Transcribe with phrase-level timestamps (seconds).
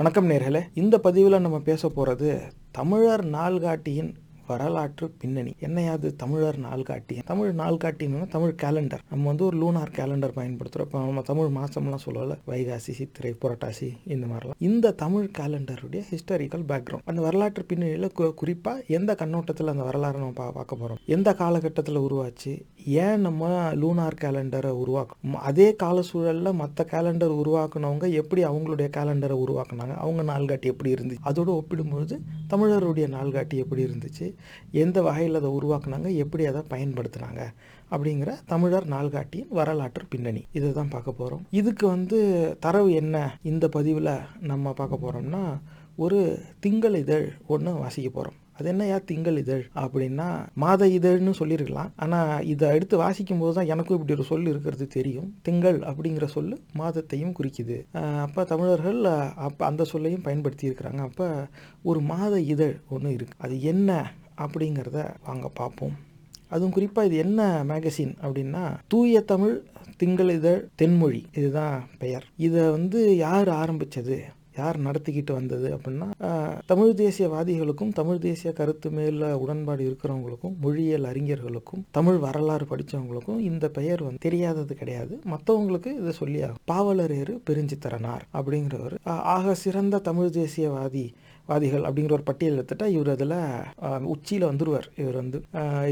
[0.00, 4.14] வணக்கம் நேர்களே இந்த பதிவில் நம்ம பேச போகிறது தமிழர் நாள்காட்டியின்
[4.46, 5.52] வரலாற்று பின்னணி.
[5.60, 7.22] என்னையாது தமிழர் நாள்காட்டி?
[7.24, 12.36] தமிழ் நாள்காட்டின்னா தமிழ் கேலண்டர் நம்ம வந்து ஒரு லூனார் கேலண்டர் பயன்படுத்துகிறோம் இப்போ நம்ம தமிழ் மாதம்லாம் சொல்லல
[12.46, 14.58] வைகாசி சித்திரை புரட்டாசி இந்த மாதிரிலாம்.
[14.58, 20.50] இந்த தமிழ் கேலண்டருடைய ஹிஸ்டாரிக்கல் பேக்ரவுண்ட் அந்த வரலாற்று பின்னணியில் குறிப்பாக எந்த கண்ணோட்டத்தில் அந்த வரலாறு நம்ம பா
[20.50, 22.62] பார்க்க போகிறோம் எந்த காலகட்டத்தில் உருவாச்சு?
[22.88, 25.32] ஏன் நம்ம லூனார் கேலண்டரை உருவாக்கணும்?
[25.32, 29.94] அதே கால சூழலில் மற்ற கேலண்டர் உருவாக்குனவங்க எப்படி அவங்களுடைய கேலண்டரை உருவாக்குனாங்க?
[29.96, 31.16] அவங்க நாள்காட்டி எப்படி இருந்துச்சு?
[31.20, 34.34] அதோடு ஒப்பிடும்பொழுது தமிழருடைய நாள்காட்டி எப்படி இருந்துச்சு?
[34.70, 36.16] எந்த வகையில் அதை உருவாக்குனாங்க?
[36.16, 37.42] எப்படி அதை பயன்படுத்தினாங்க?
[37.90, 40.44] அப்படிங்கிற தமிழர் நாள்காட்டியின் வரலாற்று பின்னணி.
[40.52, 42.18] இதை தான் பார்க்க போகிறோம் இதுக்கு வந்து
[42.60, 43.38] தரவு என்ன?
[43.42, 45.60] இந்த பதிவில் நம்ம பார்க்க போகிறோம்னா
[45.96, 49.64] ஒரு திங்கள் இதழ் ஒன்று வாசிக்க போகிறோம் அது என்னையா திங்கள் இதழ்?
[49.82, 50.28] அப்படின்னா
[50.62, 55.28] மாத இதழ்னு சொல்லியிருக்கலாம் ஆனால் இதை எடுத்து வாசிக்கும் போது தான் எனக்கும் இப்படி ஒரு சொல் இருக்கிறது தெரியும்.
[55.48, 57.78] திங்கள் அப்படிங்கிற சொல் மாதத்தையும் குறிக்குது.
[58.24, 59.00] அப்போ தமிழர்கள்
[59.48, 61.28] அப்போ அந்த சொல்லையும் பயன்படுத்தி இருக்கிறாங்க அப்போ
[61.90, 63.90] ஒரு மாத இதழ் ஒன்று இருக்குது அது என்ன
[64.44, 65.96] அப்படிங்கிறத வாங்க பார்ப்போம்
[66.54, 67.40] அதுவும் குறிப்பாக இது என்ன
[67.70, 69.56] மேகசின் அப்படின்னா தூய தமிழ்
[70.00, 71.20] திங்கள் இதழ் தென்மொழி.
[71.38, 72.24] இதுதான் பெயர்.
[72.46, 74.16] இதை வந்து யார் ஆரம்பித்தது
[74.58, 76.08] யார் நடத்திக்கிட்டு வந்தது அப்படின்னா
[76.66, 84.02] தமிழ் தேசியவாதிகளுக்கும் தமிழ் தேசிய கருத்து மேல உடன்பாடு இருக்கிறவங்களுக்கும் மொழியியல் அறிஞர்களுக்கும் தமிழ் வரலாறு படித்தவங்களுக்கும் இந்த பெயர்
[84.02, 85.20] வந்து தெரியாதது கிடையாது.
[85.30, 86.42] மற்றவங்களுக்கு இதை சொல்லி
[86.72, 91.14] பாவலரேறு பெருஞ்சித்தரனார் அப்படிங்கிறவர் ஆக சிறந்த தமிழ் தேசியவாதி
[91.46, 93.34] வாதிகள் அப்படிங்கிற ஒரு பட்டியல் எடுத்துட்டா இவர் அதில்
[94.04, 95.42] உச்சியில் வந்துடுவார் இவர் வந்து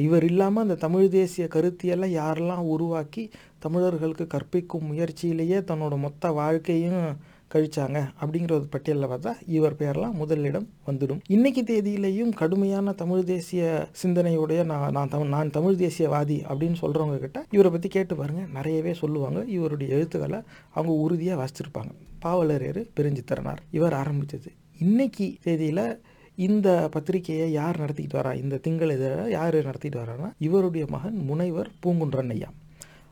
[0.02, 7.16] இவர் இல்லாமல் அந்த தமிழ் தேசிய கருத்தியெல்லாம் யாரெல்லாம் உருவாக்கி தமிழர்களுக்கு கற்பிக்கும் முயற்சியிலேயே தன்னோட மொத்த வாழ்க்கையும்
[7.54, 11.20] கழிச்சாங்க அப்படிங்கிற ஒரு பட்டியலில் பார்த்தா இவர் பேரெல்லாம் முதலிடம் வந்துடும்.
[11.26, 17.44] இன்னைக்கு தேதியிலையும் கடுமையான தமிழ் தேசிய சிந்தனையுடைய நான் நான் தமிழ் நான் தமிழ் தேசியவாதி அப்படின்னு சொல்கிறவங்க கிட்ட
[17.50, 19.44] இவரை பற்றி கேட்டு பாருங்கள் நிறையவே சொல்லுவாங்க.
[19.44, 21.92] இவருடைய எழுத்துக்களை அவங்க உறுதியாக வாசிச்சிருப்பாங்க.
[22.22, 23.62] பாவலரேறு பெருஞ்சித்திரனார்.
[23.70, 26.00] இவர் ஆரம்பித்தது இன்னைக்கு தேதியில்
[26.36, 28.42] இந்த பத்திரிகையை யார் நடத்திக்கிட்டு வரா?
[28.42, 32.48] இந்த திங்கள் இதை யார் நடத்திட்டு வரான்னா இவருடைய மகன் முனைவர் பூங்குன்றன் ஐயா.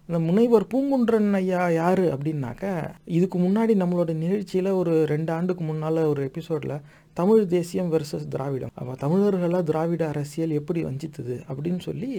[0.09, 2.65] அந்த முனைவர் பூங்குன்றன் ஐயா யார் அப்படின்னாக்க
[3.17, 6.83] இதுக்கு முன்னாடி நம்மளோட நிகழ்ச்சியில் ஒரு ரெண்டு ஆண்டுக்கு முன்னால் ஒரு எபிசோடில்
[7.13, 8.73] தமிழ் தேசியம் வெர்சஸ் திராவிடம்.
[8.75, 12.11] அப்போ தமிழர்களாக திராவிட அரசியல் எப்படி வஞ்சித்தது அப்படின்னு சொல்லி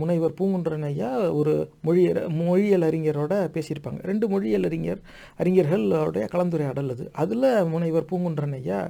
[0.00, 1.54] முனைவர் பூங்குன்றன் ஐயா ஒரு
[1.86, 4.00] மொழியர் மொழியியல் அறிஞரோட பேசியிருப்பாங்க.
[4.10, 5.00] ரெண்டு மொழியியல் அறிஞர்
[5.42, 7.06] அறிஞர்களோடைய கலந்துரையாடல் அது.
[7.22, 8.80] அதில் முனைவர் பூங்குன்றன் ஐயா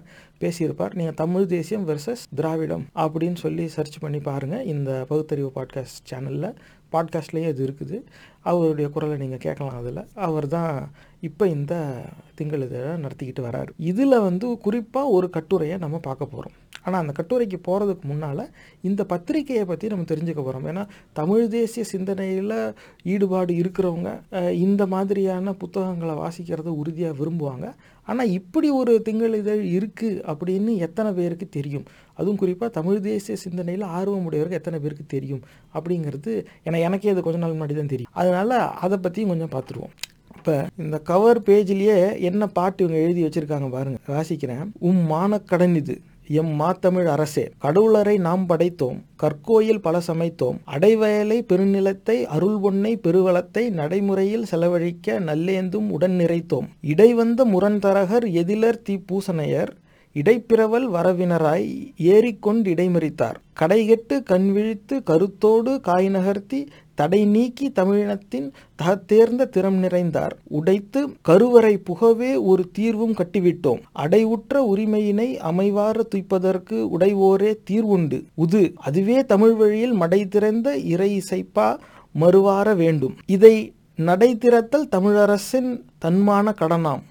[0.43, 0.95] பேசியிருப்பார்.
[0.95, 6.51] நீங்கள் தமிழ் தேசியம் வெர்சஸ் திராவிடம் அப்படின்னு சொல்லி சர்ச் பண்ணி பாருங்கள் இந்த பகுத்தறிவு பாட்காஸ்ட் சேனலில்
[6.93, 7.97] பாட்காஸ்ட்லேயும் அது இருக்குது.
[8.45, 10.03] அவருடைய குரலை நீங்கள் கேட்கலாம் அதில்.
[10.27, 10.75] அவர் தான்
[11.29, 11.75] இப்போ இந்த
[12.39, 12.65] திங்கள்
[13.05, 13.71] நடத்திக்கிட்டு வராரு.
[13.91, 18.45] இதில் வந்து குறிப்பாக ஒரு கட்டுரையை நம்ம பார்க்க போகிறோம் ஆனால் அந்த கட்டுரைக்கு போகிறதுக்கு முன்னால்
[18.89, 20.85] இந்த பத்திரிகையை பற்றி நம்ம தெரிஞ்சுக்க போகிறோம் ஏன்னா
[21.19, 22.57] தமிழ் தேசிய சிந்தனையில்
[23.13, 24.11] ஈடுபாடு இருக்கிறவங்க
[24.67, 27.67] இந்த மாதிரியான புத்தகங்களை வாசிக்கிறத உறுதியாக விரும்புவாங்க.
[28.09, 31.85] ஆனால் இப்படி ஒரு திங்கள் இதழ் இருக்குது அப்படின்னு எத்தனை பேருக்கு தெரியும்?
[32.19, 35.43] அதுவும் குறிப்பாக தமிழ் தேசிய சிந்தனையில் ஆர்வம் உடையவருக்கு எத்தனை பேருக்கு தெரியும்?
[35.77, 36.33] அப்படிங்கிறது
[36.67, 38.13] ஏன்னா எனக்கே அது கொஞ்ச நாள் முன்னாடி தான் தெரியும்.
[38.21, 39.95] அது அதனால் அதை பற்றியும் கொஞ்சம் பார்த்துருவோம்
[40.37, 41.97] இப்போ இந்த கவர் பேஜ்லேயே
[42.29, 44.65] என்ன பாட்டு இவங்க எழுதி வச்சுருக்காங்க பாருங்கள் வாசிக்கிறேன்.
[44.89, 45.97] உம் மானக்கடன் இது
[46.41, 54.49] எம் மாத்தமிழ் அரசே கடவுளரை நாம் படைத்தோம் கற்கோயில் பல சமைத்தோம் அடைவயலை பெருநிலத்தை அருள் பொன்னை பெருவளத்தை நடைமுறையில்
[54.51, 56.69] செலவழிக்க நல்லேந்தும் உடன் நிறைத்தோம்.
[56.93, 59.73] இடைவந்த முரண்தரகர் எதிலர் தீ பூசணையர்
[60.17, 61.67] இடைப்பிரவல் வரவினராய்
[62.13, 63.37] ஏறிக்கொண்டு இடைமறித்தார்.
[63.53, 66.61] கடைகெட்டு கண்விழித்து கருத்தோடு காய் நகர்த்தி
[67.01, 68.49] தடை நீக்கி தமிழினத்தின்
[68.81, 70.35] தகத்தேர்ந்த திறம் நிறைந்தார்.
[70.59, 73.81] உடைத்து கருவறை புகவே ஒரு தீர்வும் கட்டிவிட்டோம்.
[74.05, 78.19] அடைவுற்ற உரிமையினை அமைவார துய்ப்பதற்கு உடைவோரே தீர்வுண்டு.
[78.45, 81.69] உது அதுவே தமிழ் வழியில் மடை திறந்த இறை இசைப்பா
[82.21, 83.15] மறுவார வேண்டும்.
[83.37, 83.57] இதை
[84.09, 85.71] நடை திறத்தல் தமிழரசின்
[86.05, 87.03] தன்மான கடனாம்.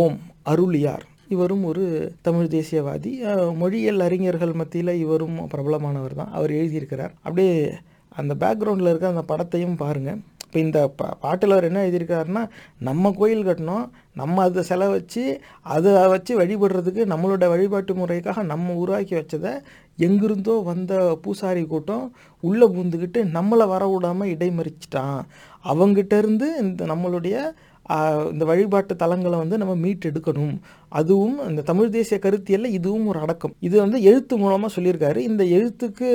[0.00, 0.18] ஓம்
[0.50, 1.04] அருளியார்.
[1.34, 1.84] இவரும் ஒரு
[2.26, 3.12] தமிழ் தேசியவாதி.
[3.60, 6.32] மொழியியல் அறிஞர்கள் மத்தியில் இவரும் பிரபலமானவர் தான்.
[6.38, 7.12] அவர் எழுதியிருக்கிறார்.
[7.26, 7.54] அப்படியே
[8.16, 12.42] அந்த பேக்ரவுண்டில் இருக்க அந்த படத்தையும் பாருங்கள் இப்போ இந்த பா பாட்டில் அவர் என்ன எழுதியிருக்காருன்னா
[12.78, 13.86] நம்ம கோயில் கட்டினோம்
[14.20, 15.22] நம்ம அதை செலவச்சு
[15.74, 19.52] அதை வச்சு வழிபடுறதுக்கு நம்மளோட வழிபாட்டு முறைக்காக நம்ம உருவாக்கி வச்சதை
[20.06, 20.92] எங்கிருந்தோ வந்த
[21.24, 22.06] பூசாரி கூட்டம்
[22.42, 25.20] உள்ளே பூந்துக்கிட்டு நம்மளை வர விடாமல் இடைமறிச்சிட்டான்.
[25.64, 27.36] அவங்ககிட்டருந்து இந்த நம்மளுடைய
[28.32, 30.54] இந்த வழிபாட்டு தலங்களை வந்து நம்ம மீட்டெடுக்கணும்.
[30.98, 33.54] அதுவும் இந்த தமிழ் தேசிய கருத்தியல்ல இதுவும் ஒரு அடக்கம்.
[33.66, 35.20] இது வந்து எழுத்து மூலமாக சொல்லியிருக்காரு.
[35.30, 36.08] இந்த எழுத்துக்கு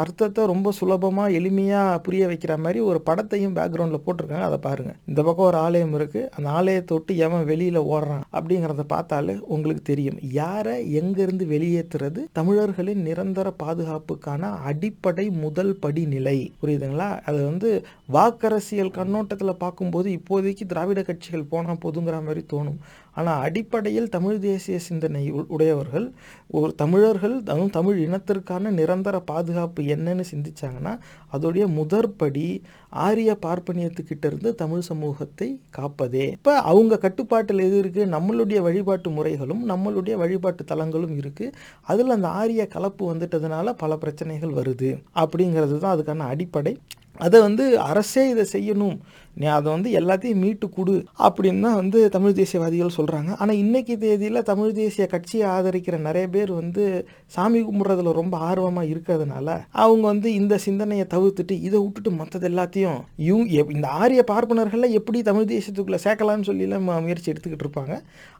[0.00, 4.48] அர்த்தத்தை ரொம்ப சுலபமாக எளிமையாக புரிய வைக்கிற மாதிரி ஒரு படத்தையும் பேக்ரவுண்டில் போட்டிருக்காங்க.
[4.50, 9.36] அதை பாருங்கள் இந்த பக்கம் ஒரு ஆலயம் இருக்குது அந்த ஆலயத்தை விட்டு எவன் வெளியில் ஓடுறான் அப்படிங்கிறத பார்த்தாலே
[9.46, 10.18] உங்களுக்கு தெரியும்.
[10.40, 16.38] யாரை எங்கேருந்து வெளியேற்றுறது தமிழர்களின் நிரந்தர பாதுகாப்புக்கான அடிப்படை முதல் படிநிலை.
[16.62, 17.10] புரியுதுங்களா?
[17.30, 17.70] அது வந்து
[18.12, 22.78] வாக்கரசியல் கண்ணோட்டத்தில் பார்க்கும்போது இப்போதைக்கு திராவிட கட்சிகள் போனால் போதுங்கிற மாதிரி தோணும்.
[23.18, 25.22] ஆனால் அடிப்படையில் தமிழ் தேசிய சிந்தனை
[25.54, 26.06] உடையவர்கள்
[26.58, 30.92] ஒரு தமிழர்கள் அதுவும் தமிழ் இனத்திற்கான நிரந்தர பாதுகாப்பு என்னன்னு சிந்திச்சாங்கன்னா
[31.34, 32.46] அதோடைய முதற்படி
[33.04, 35.48] ஆரிய பார்ப்பனியத்துக்கிட்ட இருந்து தமிழ் சமூகத்தை
[35.78, 36.26] காப்பதே.
[36.38, 41.54] இப்போ அவங்க கட்டுப்பாட்டில் எது இருக்குது நம்மளுடைய வழிபாட்டு முறைகளும் நம்மளுடைய வழிபாட்டு தலங்களும் இருக்குது
[41.90, 44.92] அதில் அந்த ஆரிய கலப்பு வந்துட்டதுனால பல பிரச்சனைகள் வருது.
[45.22, 46.74] அப்படிங்கிறது தான் அதுக்கான அடிப்படை.
[47.20, 48.96] அதை வந்து அரசே இதை செய்யணும்.
[49.40, 50.94] நீ அதை வந்து எல்லாத்தையும் மீட்டு கொடு
[51.26, 56.52] அப்படின்னு தான் வந்து தமிழ் தேசியவாதிகள் சொல்கிறாங்க ஆனால் இன்றைக்கி தேதியில் தமிழ் தேசிய கட்சியை ஆதரிக்கிற நிறைய பேர்
[56.52, 56.84] வந்து
[57.26, 59.48] சாமி கும்பிட்றதுல ரொம்ப ஆர்வமாக இருக்கிறதுனால
[59.84, 62.98] அவங்க வந்து இந்த சிந்தனையை தவிர்த்துட்டு இதை விட்டுட்டு மற்றது எல்லாத்தையும்
[63.28, 67.94] இவ் இந்த ஆரிய பார்ப்பனர்களில் எப்படி தமிழ் தேசியத்துக்குள்ளே சேர்க்கலாம்னு சொல்லிலாம் முயற்சி எடுத்துக்கிட்டு இருப்பாங்க.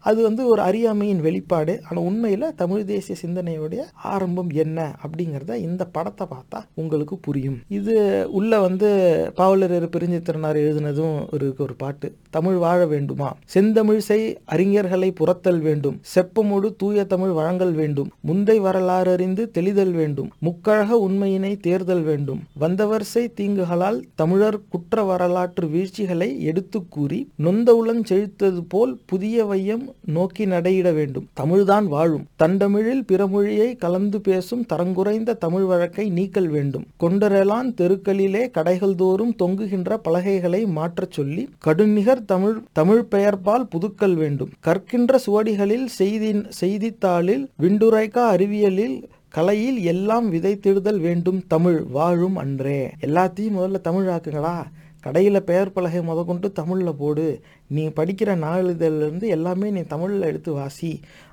[0.05, 1.73] அது வந்து ஒரு அறியாமையின் வெளிப்பாடு.
[1.89, 3.83] ஆனால் உண்மையில் தமிழ் தேசிய சிந்தனையுடைய
[4.15, 7.59] ஆரம்பம் என்ன அப்படிங்கிறத இந்த படத்தை பார்த்தா உங்களுக்கு புரியும்.
[7.79, 7.95] இது
[8.39, 8.89] உள்ளே வந்து
[9.41, 10.88] பாவலர் பிரிஞ்சு திறனார் எழுதின
[11.33, 12.15] இருக்கு ஒரு பாட்டு.
[12.31, 13.37] தமிழ் வாழ வேண்டுமா?
[13.45, 16.01] செந்தமிழ் செய் அறிஞர்களை புறத்தல் வேண்டும்.
[16.15, 18.11] செப்பமோடு தூய தமிழ் வழங்கல் வேண்டும்.
[18.27, 20.31] முந்தை வரலாறறிந்து தெளிதல் வேண்டும்.
[20.39, 22.43] முக்கழக உண்மையினை தேர்தல் வேண்டும்.
[22.59, 29.95] வந்தவர் செய் தீங்குகளால் தமிழர் குற்ற வரலாற்று வீழ்ச்சிகளை எடுத்து கூறி நொந்த உளம் செழித்தது போல் புதிய வையம்
[30.05, 31.29] நோக்கி நடையிட வேண்டும்.
[31.41, 32.27] தமிழ்தான் வாழும்.
[32.43, 36.85] தண்டமிழில் பிறமொழியை கலந்து பேசும் தரங்குறைந்த தமிழ் வழக்கை நீக்கல் வேண்டும்.
[37.01, 44.53] கொண்டரெலான் தெருக்களிலே கடைகள் தோறும் தொங்குகின்ற பலகைகளை மாற்றச் சொல்லி கடுநிகர் தமிழ் தமிழ் பெயர்பால் புதுக்கல் வேண்டும்.
[44.61, 48.99] கற்கின்ற சுவடிகளில் செய்தி செய்தித்தாளில் விண்டுரைக்கா அறிவியலில்
[49.37, 51.41] கலையில் எல்லாம் விதைத்திடுதல் வேண்டும்.
[51.47, 52.81] தமிழ் வாழும் அன்றே.
[53.07, 54.57] எல்லாத்தையும் முதல்ல தமிழ் ஆக்குங்களா
[55.01, 57.27] கடையில் பெயர் பலகை முத கொண்டு தமிழில் போடு.
[57.69, 60.91] நீ படிக்கிற நாளிதழ்லேருந்து எல்லாமே நீ தமிழில் எடுத்து வாசி.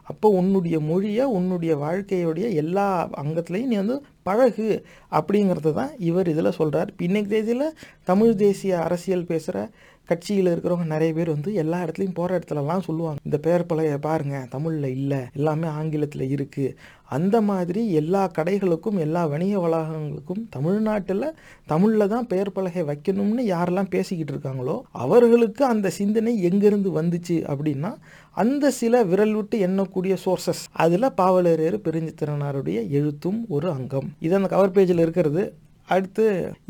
[0.08, 6.94] அப்போ உன்னுடைய மொழியை உன்னுடைய வாழ்க்கையுடைய எல்லா அங்கத்துலேயும் நீ வந்து பழகு அப்படிங்கிறது தான் இவர் இதில் சொல்கிறார்
[6.98, 9.70] இன்னைக்கு தேதியில் தமிழ் தேசிய அரசியல் பேசுகிற
[10.10, 13.20] கட்சியில் இருக்கிறவங்க நிறைய பேர் வந்து எல்லா இடத்துலையும் போகிற இடத்துலலாம் சொல்லுவாங்க.
[13.24, 16.76] இந்த பெயர் பழைய பாருங்கள் தமிழில் இல்லை எல்லாமே ஆங்கிலத்தில் இருக்குது
[17.06, 21.34] அந்த மாதிரி எல்லா கடைகளுக்கும் எல்லா வணிக வளாகங்களுக்கும் தமிழ்நாட்டில்
[21.66, 27.96] தமிழில் தான் பெயர் பலகை வைக்கணும்னு யாரெல்லாம் பேசிக்கிட்டு இருக்காங்களோ அவர்களுக்கு அந்த சிந்தனை எங்கேருந்து வந்துச்சு அப்படின்னா
[28.32, 34.10] அந்த சில விரல் விட்டு எண்ணக்கூடிய சோர்சஸ் அதில் பாவலரேறு பெருஞ்சித்திரனாருடைய எழுத்தும் ஒரு அங்கம்.
[34.20, 35.58] இது அந்த கவர் பேஜில் இருக்கிறது.
[35.94, 36.26] அடுத்து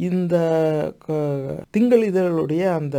[0.08, 0.36] இந்த
[1.76, 2.98] திங்கள் இதழுடைய அந்த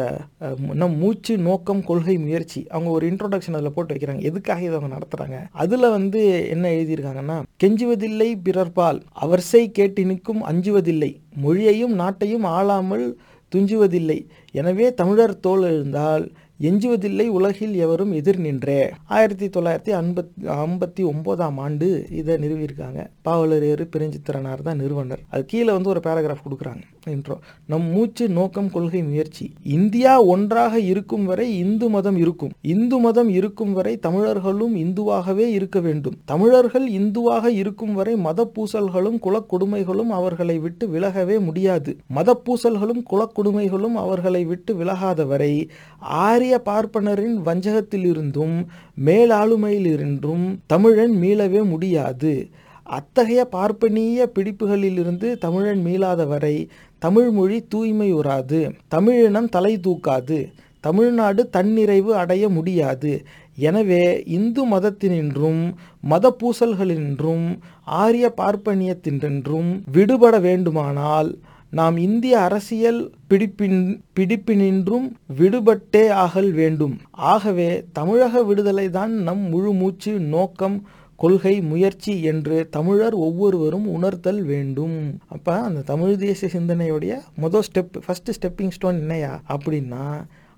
[0.81, 4.23] நம் மூச்சு நோக்கம் கொள்கை முயற்சி அவங்க ஒரு இன்ட்ரோடக்ஷன் அதில் போட்டு வைக்கிறாங்க.
[4.31, 6.23] எதுக்காக இதை அவங்க நடத்துகிறாங்க அதில் வந்து
[6.55, 11.13] என்ன எழுதியிருக்காங்கன்னா கெஞ்சுவதில்லை பிறர்பால் அவர்சை கேட்டு நிற்கும் அஞ்சுவதில்லை
[11.45, 13.07] மொழியையும் நாட்டையும் ஆளாமல்
[13.53, 14.19] துஞ்சுவதில்லை.
[14.61, 16.25] எனவே தமிழர் தோல் எழுந்தால்
[16.61, 18.91] எஞ்சுவதில்லை உலகில் எவரும் எதிர் நின்றே.
[19.05, 23.07] ஆயிரத்தி தொள்ளாயிரத்தி ஐம்பத் ஐம்பத்தி ஒம்போதாம் ஆண்டு இதை நிறுவியிருக்காங்க.
[23.25, 25.19] பாவலரேறு பிரிஞ்சித்திரனார் தான் நிறுவனர்.
[25.31, 26.83] அது கீழே வந்து ஒரு பேராகிராஃப் கொடுக்குறாங்க.
[27.11, 27.35] இன்ட்ரோ
[27.67, 29.53] நம் மூச்சு நோக்கம் கொள்கை முயற்சி.
[29.63, 32.51] இந்தியா ஒன்றாக இருக்கும் வரை இந்து மதம் இருக்கும்.
[32.63, 36.17] இந்து மதம் இருக்கும் வரை தமிழர்களும் இந்துவாகவே இருக்க வேண்டும்.
[36.25, 41.97] தமிழர்கள் இந்துவாக இருக்கும் வரை மத பூசல்களும் குலக்கொடுமைகளும் அவர்களை விட்டு விலகவே முடியாது.
[42.09, 45.69] மத பூசல்களும் குலக்கொடுமைகளும் அவர்களை விட்டு விலகாத வரை
[45.99, 48.57] ஆரிய பார்ப்பனரின் வஞ்சகத்திலிருந்தும்
[49.05, 52.49] மேலாளுமையிலிருந்தும் தமிழன் மீளவே முடியாது.
[52.87, 56.69] அத்தகைய பார்ப்பனிய பிடிப்புகளிலிருந்து தமிழன் மீளாத வரை
[56.99, 58.71] தமிழ் மொழி தூய்மை உறாது.
[58.89, 60.47] தமிழினம் தலை தூக்காது.
[60.81, 63.25] தமிழ்நாடு தன்னிறைவு அடைய முடியாது.
[63.55, 71.39] எனவே இந்து மதத்தினின்றும் மத பூசல்களின்றும் ஆரிய பார்ப்பனியத்தினின்றும் விடுபட வேண்டுமானால்
[71.71, 75.07] நாம் இந்திய அரசியல் பிடிப்பின் பிடிப்பினின்றும்
[75.39, 76.99] விடுபட்டே ஆகல் வேண்டும்.
[77.11, 80.87] ஆகவே தமிழக விடுதலை தான் நம் முழு மூச்சு நோக்கம்.
[81.17, 84.97] கொள்கை முயற்சி என்று தமிழர் ஒவ்வொருவரும் உணர்த்தல் வேண்டும்.
[85.27, 89.31] அப்போ அந்த தமிழ் தேசிய சிந்தனையுடைய முதல் ஸ்டெப் ஃபஸ்ட்டு ஸ்டெப்பிங் ஸ்டோன் என்னையா?
[89.49, 90.07] அப்படின்னா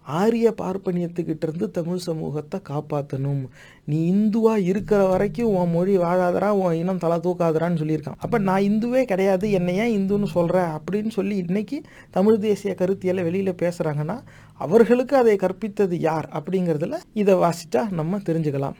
[0.06, 3.42] ஆரிய பார்ப்பனியத்துக்கிட்ட இருந்து தமிழ் சமூகத்தை காப்பாற்றணும்
[3.84, 8.18] நீ இந்துவாக இருக்கிற வரைக்கும் உன் மொழி வாழாதரா உன் இனம் தலை தூக்காதரான்னு சொல்லியிருக்கான்.
[8.18, 13.60] அப்போ நான் இந்துவே கிடையாது என்னை ஏன் இந்துன்னு சொல்கிறேன் அப்படின்னு சொல்லி இன்னைக்கு தமிழ் தேசிய கருத்தியலை வெளியில்
[13.64, 14.18] பேசுகிறாங்கன்னா
[14.66, 18.78] அவர்களுக்கு அதை கற்பித்தது யார் அப்படிங்கிறதுல இதை வாசித்தா நம்ம தெரிஞ்சுக்கலாம்.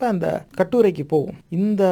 [0.00, 0.28] இப்போ அந்த
[0.58, 1.34] கட்டுரைக்கு போவோம்.
[1.56, 1.82] இந்த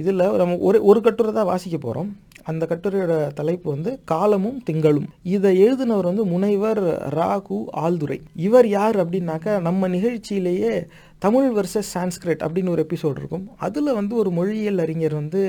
[0.00, 2.08] இதில் நம்ம ஒரு ஒரு கட்டுரை தான் வாசிக்க போகிறோம்
[2.50, 5.06] அந்த கட்டுரையோட தலைப்பு வந்து காலமும் திங்களும்.
[5.34, 6.80] இதை எழுதினவர் வந்து முனைவர்
[7.18, 10.72] ராகு ஆல்துரை இவர் யார் அப்படின்னாக்கா நம்ம நிகழ்ச்சியிலேயே
[11.18, 13.46] தமிழ் வர்சஸ் சான்ஸ்கிரிட் அப்படின்னு ஒரு எபிசோட் இருக்கும்.
[13.66, 15.42] அதில் வந்து ஒரு மொழியியல் அறிஞர் வந்து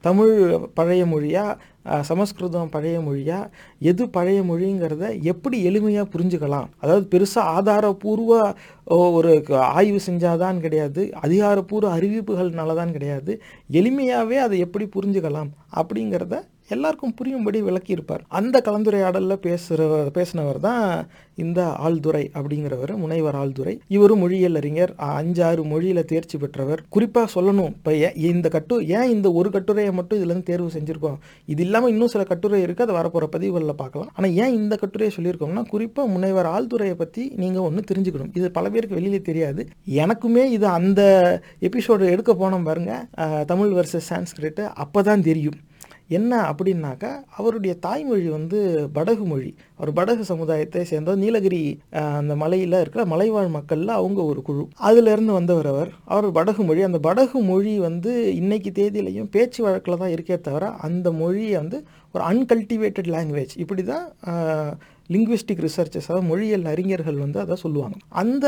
[0.00, 0.34] தமிழ்
[0.74, 1.58] பழைய மொழியாக
[2.02, 3.48] சமஸ்கிருதம் பழைய மொழியா?
[3.78, 6.66] எது பழைய மொழிங்கிறத எப்படி எளிமையாக புரிஞ்சுக்கலாம்?
[6.78, 8.54] அதாவது பெருசாக ஆதாரபூர்வ
[8.86, 11.10] ஓ, ஒரு ஆய்வு செஞ்சாதான் கிடையாது.
[11.14, 13.42] அதிகாரப்பூர்வ அறிவிப்புகள்னால தான் கிடையாது.
[13.72, 15.50] எளிமையாகவே அதை எப்படி புரிஞ்சுக்கலாம்?
[15.76, 18.22] அப்படிங்கிறத எல்லாருக்கும் புரியும்படி விளக்கியிருப்பார்.
[18.38, 20.84] அந்த கலந்துரையாடலில் பேசுகிற பேசினவர் தான்
[21.42, 24.92] இந்த ஆழ்துறை அப்படிங்கிறவர் முனைவர் ஆழ்துறை இவரும் மொழியியல் அறிஞர்.
[25.16, 26.80] அஞ்சாறு மொழியில் தேர்ச்சி பெற்றவர்.
[26.94, 27.92] குறிப்பாக சொல்லணும் இப்போ
[28.30, 31.18] இந்த கட்டு ஏன் இந்த ஒரு கட்டுரையை மட்டும் இதுலேருந்து தேர்வு செஞ்சுருக்கோம்?
[31.54, 35.64] இது இல்லாமல் இன்னும் சில கட்டுரை இருக்குது அது வரப்போகிற பதிவுகளில் பார்க்கலாம் ஆனால் ஏன் இந்த கட்டுரையை சொல்லியிருக்கோம்னா
[35.74, 38.32] குறிப்பாக முனைவர் ஆழ்துறையை பற்றி நீங்கள் ஒன்று தெரிஞ்சுக்கணும்.
[38.38, 39.62] இது பல பேருக்கு வெளியிலே தெரியாது.
[40.04, 41.02] எனக்குமே இது அந்த
[41.70, 45.60] எபிசோடு எடுக்க போனோம் பாருங்கள் தமிழ் வர்சஸ் சான்ஸ்கிரிட்டு அப்போ தான் தெரியும்.
[46.08, 48.58] என்ன அப்படின்னாக்கா அவருடைய தாய்மொழி வந்து
[48.92, 49.50] படகு மொழி.
[49.78, 51.62] அவர் படகு சமுதாயத்தை சேர்ந்த நீலகிரி
[52.20, 54.64] அந்த மலையில் இருக்கிற மலைவாழ் மக்களில் அவங்க ஒரு குழு.
[54.88, 55.92] அதுலேருந்து வந்தவர் அவர்.
[56.04, 56.82] அவர் படகு மொழி.
[56.88, 61.80] அந்த படகு மொழி வந்து இன்னைக்கு தேதியிலையும் பேச்சு வழக்கில் தான் இருக்கே தவிர அந்த மொழியை வந்து
[62.14, 64.04] ஒரு அன்கல்டிவேட்டட் லாங்குவேஜ் இப்படி தான்
[65.12, 67.96] லிங்குவிஸ்டிக் ரிசர்ச்சஸ் அதாவது மொழியியல் அறிஞர்கள் வந்து அதை சொல்லுவாங்க.
[68.22, 68.46] அந்த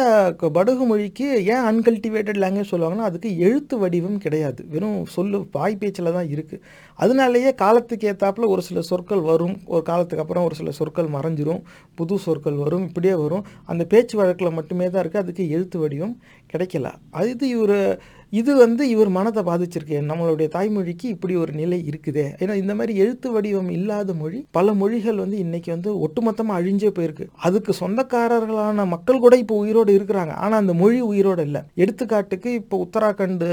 [0.59, 4.61] படகு மொழிக்கு ஏன் அன்கல்டிவேட்டட் லாங்குவேஜ் சொல்லுவாங்கன்னா அதுக்கு எழுத்து வடிவம் கிடையாது.
[4.75, 6.63] வெறும் சொல்லு வாய் பேச்சில் தான் இருக்குது
[6.97, 9.57] அதனாலேயே காலத்துக்கு ஏற்றாப்புல ஒரு சில சொற்கள் வரும்.
[9.65, 11.63] ஒரு காலத்துக்கு அப்புறம் ஒரு சில சொற்கள் மறைஞ்சிரும்.
[11.95, 12.87] புது சொற்கள் வரும்.
[12.89, 13.45] இப்படியே வரும்.
[13.65, 16.17] அந்த பேச்சு வழக்கில் மட்டுமே தான் இருக்குது அதுக்கு எழுத்து வடிவம்
[16.53, 16.93] கிடைக்கல.
[17.11, 18.01] அது இவர்
[18.33, 19.99] இது வந்து இவர் மனத்தை பாதிச்சிருக்கு.
[20.09, 22.25] நம்மளுடைய தாய்மொழிக்கு இப்படி ஒரு நிலை இருக்குதே.
[22.43, 27.27] ஏன்னா இந்த மாதிரி எழுத்து வடிவம் இல்லாத மொழி பல மொழிகள் வந்து இன்னைக்கு வந்து ஒட்டுமொத்தமாக அழிஞ்சே போயிருக்கு.
[27.49, 30.35] அதுக்கு சொந்தக்காரர்களான மக்கள் கூட இப்போ உயிரோடு இருக்கிறாங்க.
[30.45, 31.63] ஆனால் அந்த மொழி உயிரோடு இல்லை.
[31.83, 33.47] எடுத்துக்காட்டுக்கு இப்போ உத்தராகண்ட்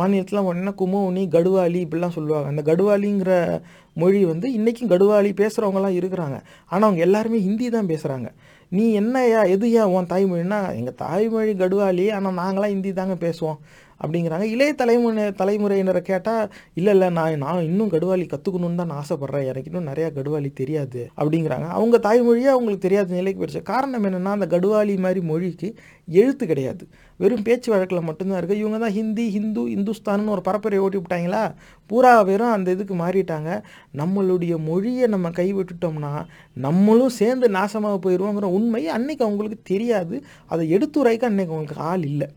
[0.00, 2.48] மாநிலத்தில் ஒன்றா குமோனி கடுவாலி இப்படிலாம் சொல்லுவாங்க.
[2.54, 3.32] அந்த கடுவாலிங்கிற
[4.02, 6.36] மொழி வந்து இன்றைக்கும் கடுவாலி பேசுகிறவங்களாம் இருக்கிறாங்க.
[6.72, 8.28] ஆனால் அவங்க எல்லாருமே ஹிந்தி தான் பேசுகிறாங்க
[8.76, 13.58] நீ என்னையா எதுயா உன் தாய்மொழின்னா எங்கள் தாய்மொழி கடுவாலி ஆனால் நாங்களாம் ஹிந்தி தாங்க பேசுவோம்.
[14.02, 14.46] அப்படிங்கிறாங்க.
[14.54, 19.46] இளைய தலைமுறை தலைமுறையினரை கேட்டால் இல்லை இல்லை நான் நான் இன்னும் கடுவாலி கற்றுக்கணுன்னு தான் ஆசைப்பட்றேன்.
[19.50, 21.10] எனக்கு இன்னும் நிறையா கடுவாலி தெரியாது.
[21.16, 21.68] அப்படிங்கிறாங்க.
[21.78, 23.62] அவங்க தாய்மொழியே அவங்களுக்கு தெரியாத நிலைக்கு போயிடுச்சு.
[23.62, 25.70] காரணம் என்னென்னா அந்த கடுவாலி மாதிரி மொழிக்கு
[26.08, 26.84] எழுத்து கிடையாது.
[27.20, 31.42] வெறும் பேச்சு வழக்கில் மட்டும்தான் இருக்குது இவங்க தான் ஹிந்தி ஹிந்து இந்துஸ்தான்னு ஒரு பரப்புரை ஓட்டி விட்டாங்களா?
[31.90, 33.50] பூரா வெறும் அந்த இதுக்கு மாறிட்டாங்க.
[33.96, 36.12] நம்மளுடைய மொழியை நம்ம கைவிட்டுட்டோம்னா
[36.66, 40.16] நம்மளும் சேர்ந்து நாசமாக போயிடுவோங்கிற உண்மை அன்னைக்கு அவங்களுக்கு தெரியாது.
[40.46, 42.28] அதை எடுத்துரைக்க அன்னைக்கு அவங்களுக்கு ஆள் இல்லை.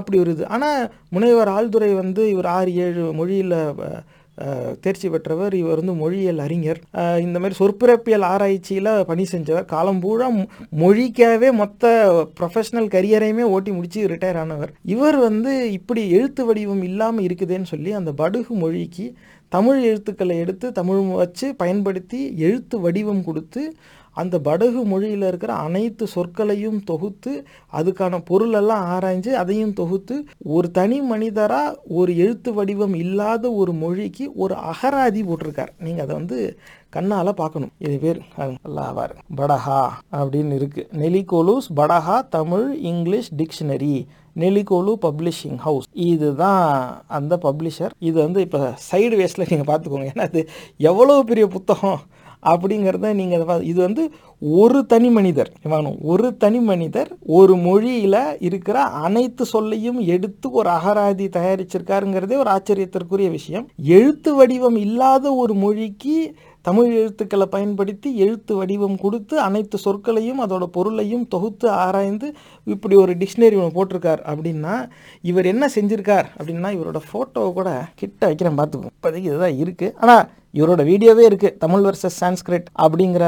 [0.00, 0.44] அப்படி ஒரு இது.
[0.56, 0.82] ஆனால்
[1.14, 3.58] முனைவர் ஆழ்துறை வந்து இவர் ஆறு ஏழு மொழியில்
[4.84, 5.54] தேர்ச்சி பெற்றவர்.
[5.60, 6.80] இவர் வந்து மொழியியல் அறிஞர்.
[7.26, 9.66] இந்த மாதிரி சொற்பிறப்பியல் ஆராய்ச்சியில் பணி செஞ்சவர்.
[9.74, 10.26] காலம்பூழா
[10.82, 11.92] மொழிக்காகவே மொத்த
[12.40, 14.72] ப்ரொஃபஷனல் கரியரையுமே ஓட்டி முடிச்சு ரிட்டையர் ஆனவர்.
[14.94, 19.06] இவர் வந்து இப்படி எழுத்து வடிவம் இல்லாமல் இருக்குதேன்னு சொல்லி அந்த படுகு மொழிக்கு
[19.56, 23.62] தமிழ் எழுத்துக்களை எடுத்து தமிழ் வச்சு பயன்படுத்தி எழுத்து வடிவம் கொடுத்து
[24.22, 27.32] அந்த படகு மொழியில் இருக்கிற அனைத்து சொற்களையும் தொகுத்து
[27.78, 30.16] அதுக்கான பொருளெல்லாம் ஆராய்ஞ்சு அதையும் தொகுத்து
[30.56, 35.72] ஒரு தனி மனிதராக ஒரு எழுத்து வடிவம் இல்லாத ஒரு மொழிக்கு ஒரு அகராதி போட்டிருக்கார்.
[35.86, 36.38] நீங்கள் அதை வந்து
[36.96, 37.72] கண்ணால் பார்க்கணும்.
[37.86, 39.80] இது பேர் அல்லாவார் படஹா
[40.18, 43.96] அப்படின்னு இருக்குது நெலிகோலூஸ் படஹா தமிழ் இங்கிலீஷ் டிக்ஷனரி.
[44.42, 45.86] நெலிகோலு பப்ளிஷிங் ஹவுஸ்.
[46.08, 46.64] இதுதான்
[47.18, 47.92] அந்த பப்ளிஷர்.
[48.08, 50.08] இது வந்து இப்போ சைடு வேஸில் நீங்கள் பார்த்துக்கோங்க.
[50.12, 50.40] ஏன்னா அது
[50.90, 52.00] எவ்வளோ பெரிய புத்தகம்.
[52.42, 59.44] அப்படிங்கிறத நீங்கள் இது வந்து ஒரு தனி மனிதர் வாங்கணும் ஒரு தனி மனிதர் ஒரு மொழியில் இருக்கிற அனைத்து
[59.46, 63.68] சொல்லையும் எடுத்து ஒரு அகராதி தயாரிச்சிருக்காருங்கிறதே ஒரு ஆச்சரியத்திற்குரிய விஷயம்.
[63.84, 71.28] எழுத்து வடிவம் இல்லாத ஒரு மொழிக்கு தமிழ் எழுத்துக்களை பயன்படுத்தி எழுத்து வடிவம் கொடுத்து அனைத்து சொற்களையும் அதோட பொருளையும்
[71.28, 74.88] தொகுத்து ஆராய்ந்து இப்படி ஒரு டிக்ஷனரி ஒன்று போட்டிருக்கார் அப்படின்னா
[75.22, 78.90] இவர் என்ன செஞ்சிருக்கார் அப்படின்னா இவரோட ஃபோட்டோவை கூட கிட்ட வைக்கிறேன் பார்த்துக்கோ.
[78.96, 80.28] இப்போதைக்கு இதுதான் இருக்குது ஆனால்
[80.58, 83.24] இவரோட வீடியோவே இருக்குது தமிழ் வர்சஸ் சான்ஸ்கிரிட் அப்படிங்கிற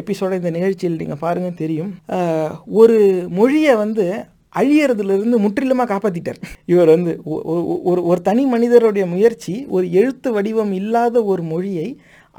[0.00, 1.90] எபிசோட இந்த நிகழ்ச்சியில் நீங்கள் பாருங்கள் தெரியும்.
[2.80, 2.98] ஒரு
[3.38, 4.04] மொழியை வந்து
[4.60, 6.38] அழியறதுலேருந்து முற்றிலுமாக காப்பாற்றிட்டார்
[6.72, 7.12] இவர் வந்து
[7.90, 11.88] ஒரு ஒரு தனி மனிதருடைய முயற்சி ஒரு எழுத்து வடிவம் இல்லாத ஒரு மொழியை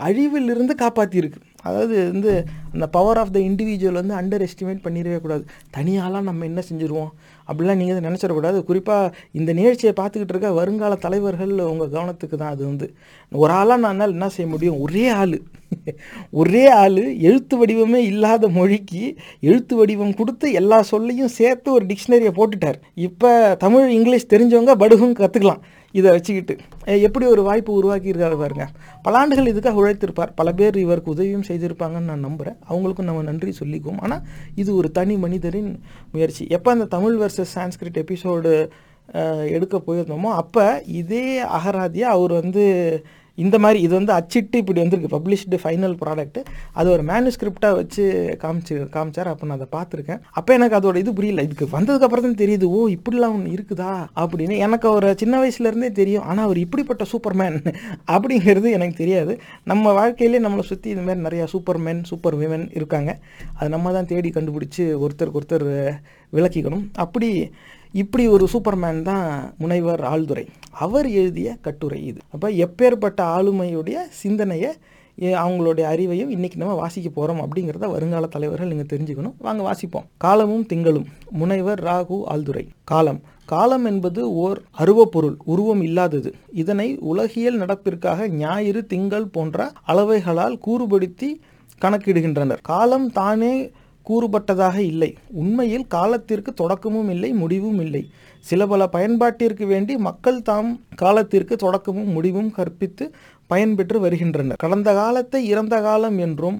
[0.08, 5.46] அழிவிலிருந்து காப்பாற்றியிருக்கு அதாவது வந்து அந்த பவர் ஆஃப் த இண்டிவிஜுவல் வந்து அண்டர் எஸ்டிமேட் பண்ணிடவே கூடாது.
[5.78, 7.12] தனியாலாம் நம்ம என்ன செஞ்சுருவோம்?
[7.48, 8.64] அப்படிலாம் நீங்கள் நினச்சிடக்கூடாது.
[8.64, 12.94] குறிப்பாக இந்த நிகழ்ச்சியை பார்த்துக்கிட்டு இருக்க வருங்கால தலைவர்கள் உங்கள் கவனத்துக்கு தான் அது வந்து.
[13.32, 14.80] ஒரு ஆளாக நான் என்ன செய்ய முடியும்?
[14.80, 15.42] ஒரே ஆள்.
[16.30, 22.76] ஒரே ஆள் எழுத்து வடிவமே இல்லாத மொழிக்கு எழுத்து வடிவம் கொடுத்து எல்லா சொல்லையும் சேர்த்து ஒரு டிக்ஷனரியை போட்டுட்டார்.
[22.96, 25.62] இப்போ தமிழ் இங்கிலீஷ் தெரிஞ்சவங்க படுகும் கற்றுக்கலாம்
[26.00, 26.56] இதை வச்சுக்கிட்டு
[27.08, 28.66] எப்படி ஒரு வாய்ப்பு உருவாக்கியிருக்காரு பாருங்க.
[29.06, 30.32] பல ஆண்டுகள் இதுக்காக உழைத்திருப்பார்.
[30.40, 34.02] பல பேர் இவருக்கு உதவியும் செய்திருப்பாங்கன்னு நான் நம்புகிறேன் அவங்களுக்கும் நம்ம நன்றி சொல்லிக்குவோம்.
[34.06, 34.24] ஆனால்
[34.62, 35.72] இது ஒரு தனி மனிதரின்
[36.14, 36.46] முயற்சி.
[36.58, 38.54] எப்போ அந்த தமிழ் வர்சஸ் சான்ஸ்கிரிட் எபிசோடு
[39.56, 40.66] எடுக்க போயிருந்தோமோ அப்போ
[41.00, 41.26] இதே
[41.58, 42.66] அகராதியாக அவர் வந்து
[43.36, 45.12] இந்த மாதிரி இது வந்து அச்சிட்டு இப்படி வந்திருக்கு.
[45.18, 46.42] பப்ளிஷ்டு ஃபைனல் ப்ராடக்ட்டு
[46.80, 48.04] அது ஒரு மேனுஸ்கிரிப்டாக வச்சு
[48.44, 49.30] காமிச்சு காமிச்சார்.
[49.34, 50.22] அப்போ நான் அதை பார்த்துருக்கேன்.
[50.40, 51.46] அப்போ எனக்கு அதோட இது புரியல.
[51.48, 53.94] இதுக்கு வந்ததுக்கப்புறம் தான் தெரியுது ஓ இப்படிலாம் ஒன்று இருக்குதா?
[54.24, 56.26] அப்படின்னு எனக்கு ஒரு சின்ன வயசுலேருந்தே தெரியும்.
[56.30, 57.60] ஆனால் அவர் இப்படிப்பட்ட சூப்பர்மேன்
[58.16, 59.36] அப்படிங்கிறது எனக்கு தெரியாது.
[59.74, 63.14] நம்ம வாழ்க்கையிலே நம்மளை சுற்றி இந்த மாதிரி நிறையா சூப்பர்மேன் சூப்பர் விமன் இருக்காங்க.
[63.58, 65.68] அது நம்ம தான் தேடி கண்டுபிடிச்சி ஒருத்தருக்கு ஒருத்தர்
[66.34, 66.86] விளக்கிக்கணும்.
[67.06, 67.30] அப்படி
[67.92, 70.46] இப்படி ஒரு சூப்பர்மேன் தான் முனைவர் ஆழ்துறை
[70.86, 72.20] அவர் எழுதிய கட்டுரை இது.
[72.34, 74.72] அப்போ எப்பேற்பட்ட ஆளுமையுடைய சிந்தனையை
[75.18, 79.36] அவங்களுடைய அறிவையும் இன்னைக்கு நம்ம வாசிக்க போகிறோம் அப்படிங்கிறத வருங்கால தலைவர்கள் நீங்கள் தெரிஞ்சுக்கணும்.
[79.38, 80.06] வாங்க வாசிப்போம்.
[80.18, 81.08] காலமும் திங்களும்.
[81.32, 83.20] முனைவர் ராகு ஆழ்துறை காலம்.
[83.46, 86.32] காலம் என்பது ஓர் அருவப்பொருள் உருவம் இல்லாதது.
[86.64, 91.30] இதனை உலகியல் நடப்பிற்காக ஞாயிறு திங்கள் போன்ற அளவைகளால் கூறுபடுத்தி
[91.82, 92.62] கணக்கிடுகின்றனர்.
[92.62, 93.54] காலம் தானே
[94.12, 95.12] கூறுபட்டதாக இல்லை.
[95.42, 98.04] உண்மையில் காலத்திற்கு தொடக்கமும் இல்லை முடிவும் இல்லை.
[98.46, 103.06] சில பல பயன்பாட்டிற்கு வேண்டி மக்கள் தாம் காலத்திற்கு தொடக்கமும் முடிவும் கற்பித்து
[103.50, 104.62] பயன்பெற்று வருகின்றனர்.
[104.66, 106.60] கடந்த காலத்தை இறந்த காலம் என்றும்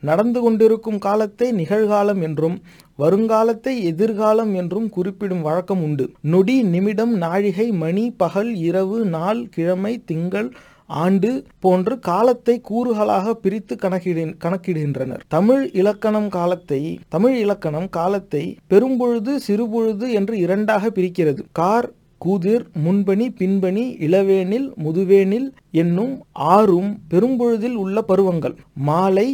[0.00, 2.56] நடந்து கொண்டிருக்கும் காலத்தை நிகழ்காலம் என்றும்
[2.98, 6.04] வருங்காலத்தை எதிர்காலம் என்றும் குறிப்பிடும் வழக்கம் உண்டு.
[6.32, 10.48] நொடி நிமிடம் நாழிகை மணி பகல் இரவு நாள் கிழமை திங்கள்
[10.88, 15.22] ஆண்டு போன்று காலத்தை கூறுகளாக பிரித்து கணக்கிடு கணக்கிடுகின்றனர்.
[15.28, 21.42] தமிழ் இலக்கணம் காலத்தை தமிழ் இலக்கணம் காலத்தை பெரும்பொழுது சிறுபொழுது என்று இரண்டாக பிரிக்கிறது.
[21.52, 21.88] கார்
[22.24, 28.56] கூதிர் முன்பணி பின்பணி இளவேனில் முதுவேனில் என்னும் ஆறும் பெரும்பொழுதில் உள்ள பருவங்கள்.
[28.74, 29.28] மாலை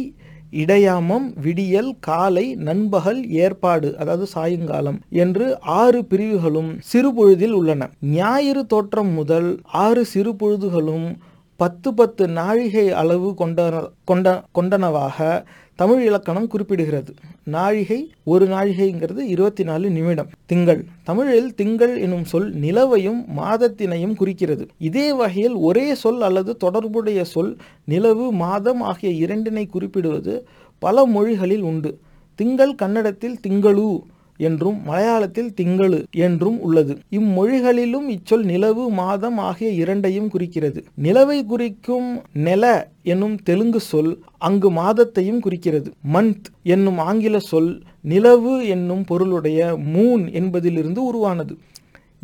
[0.51, 7.89] இடையாமம் விடியல் காலை நண்பகல் ஏற்பாடு அதாவது சாயங்காலம் என்று ஆறு பிரிவுகளும் சிறுபொழுதில் உள்ளன.
[8.01, 9.49] ஞாயிறு தோற்றம் முதல்
[9.85, 11.07] ஆறு சிறுபொழுதுகளும்
[11.55, 15.43] பத்து பத்து நாழிகை அளவு கொண்ட கொண்ட கொண்டனவாக
[15.75, 17.15] தமிழ் இலக்கணம் குறிப்பிடுகிறது.
[17.43, 20.29] நாழிகை ஒரு நாழிகைங்கிறது இருபத்தி நாலு நிமிடம்.
[20.45, 20.85] திங்கள்.
[21.03, 24.67] தமிழில் திங்கள் எனும் சொல் நிலவையும் மாதத்தினையும் குறிக்கிறது.
[24.77, 30.47] இதே வகையில் ஒரே சொல் அல்லது தொடர்புடைய சொல் நிலவு மாதம் ஆகிய இரண்டினை குறிப்பிடுவது
[30.79, 31.99] பல மொழிகளில் உண்டு.
[32.35, 33.99] திங்கள் கன்னடத்தில் திங்களூ.
[34.43, 36.93] என்றும் மலையாளத்தில் திங்களு என்றும் உள்ளது.
[37.11, 40.81] இம்மொழிகளிலும் இச்சொல் நிலவு மாதம் ஆகிய இரண்டையும் குறிக்கிறது.
[41.03, 42.09] நிலவை குறிக்கும்
[42.45, 42.63] நெல
[43.03, 45.91] என்னும் தெலுங்கு சொல் அங்கு மாதத்தையும் குறிக்கிறது.
[46.13, 47.71] மந்த் என்னும் ஆங்கில சொல்
[48.01, 49.59] நிலவு என்னும் பொருளுடைய
[49.95, 51.55] மூன் என்பதிலிருந்து உருவானது.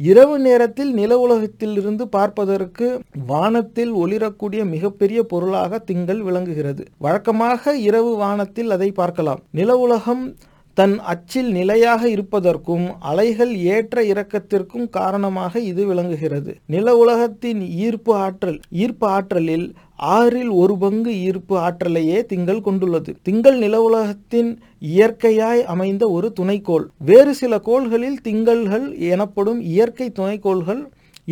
[0.02, 2.86] இரவு நேரத்தில் நில உலகத்திலிருந்து பார்ப்பதற்கு
[3.28, 6.84] வானத்தில் ஒளிரக்கூடிய மிகப்பெரிய பொருளாக திங்கள் விளங்குகிறது.
[6.98, 9.42] வழக்கமாக இரவு வானத்தில் அதை பார்க்கலாம்.
[9.52, 10.24] நில உலகம்
[10.80, 16.52] தன் அச்சில் நிலையாக இருப்பதற்கும் அலைகள் ஏற்ற இறக்கத்திற்கும் காரணமாக இது விளங்குகிறது.
[16.66, 19.66] நில உலகத்தின் ஈர்ப்பு ஆற்றல் ஈர்ப்பு ஆற்றலில்
[19.96, 23.14] ஆறில் ஒரு பங்கு ஈர்ப்பு ஆற்றலையே திங்கள் கொண்டுள்ளது.
[23.22, 24.52] திங்கள் நில உலகத்தின்
[24.96, 26.86] இயற்கையாய் அமைந்த ஒரு துணைக்கோள்.
[27.10, 30.82] வேறு சில கோள்களில் திங்கள்கள் எனப்படும் இயற்கை துணைக்கோள்கள்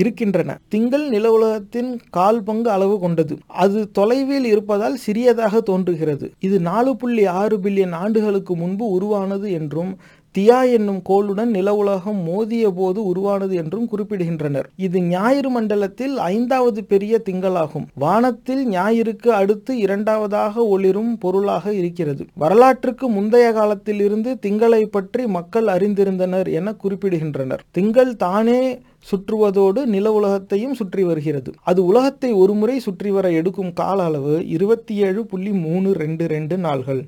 [0.02, 0.58] இருக்கின்றன.
[0.74, 3.36] திங்கள் நில உலகத்தின் கால் பங்கு அளவு கொண்டது.
[3.64, 6.28] அது தொலைவில் இருப்பதால் சிறியதாக தோன்றுகிறது.
[6.40, 9.92] இது நாலு புள்ளி ஆறு பில்லியன் ஆண்டுகளுக்கு முன்பு உருவானது என்றும்
[10.38, 14.68] தியா என்னும் கோளுடன் நில உலகம் மோதிய போது உருவானது என்றும் குறிப்பிடுகின்றனர்.
[14.76, 17.86] இது ஞாயிறு மண்டலத்தில் ஐந்தாவது பெரிய திங்களாகும்.
[18.04, 22.26] வானத்தில் ஞாயிறுக்கு அடுத்து இரண்டாவதாக ஒளிரும் பொருளாக இருக்கிறது.
[22.36, 27.64] வரலாற்றுக்கு முந்தைய காலத்தில் இருந்து திங்களை பற்றி மக்கள் அறிந்திருந்தனர் என குறிப்பிடுகின்றனர்.
[27.72, 28.62] திங்கள் தானே
[29.10, 31.52] சுற்றுவதோடு நில உலகத்தையும் சுற்றி வருகிறது.
[31.64, 37.02] அது உலகத்தை ஒருமுறை சுற்றி வர எடுக்கும் கால அளவு இருபத்தி ஏழு புள்ளி மூணு ரெண்டு ரெண்டு நாள்கள்.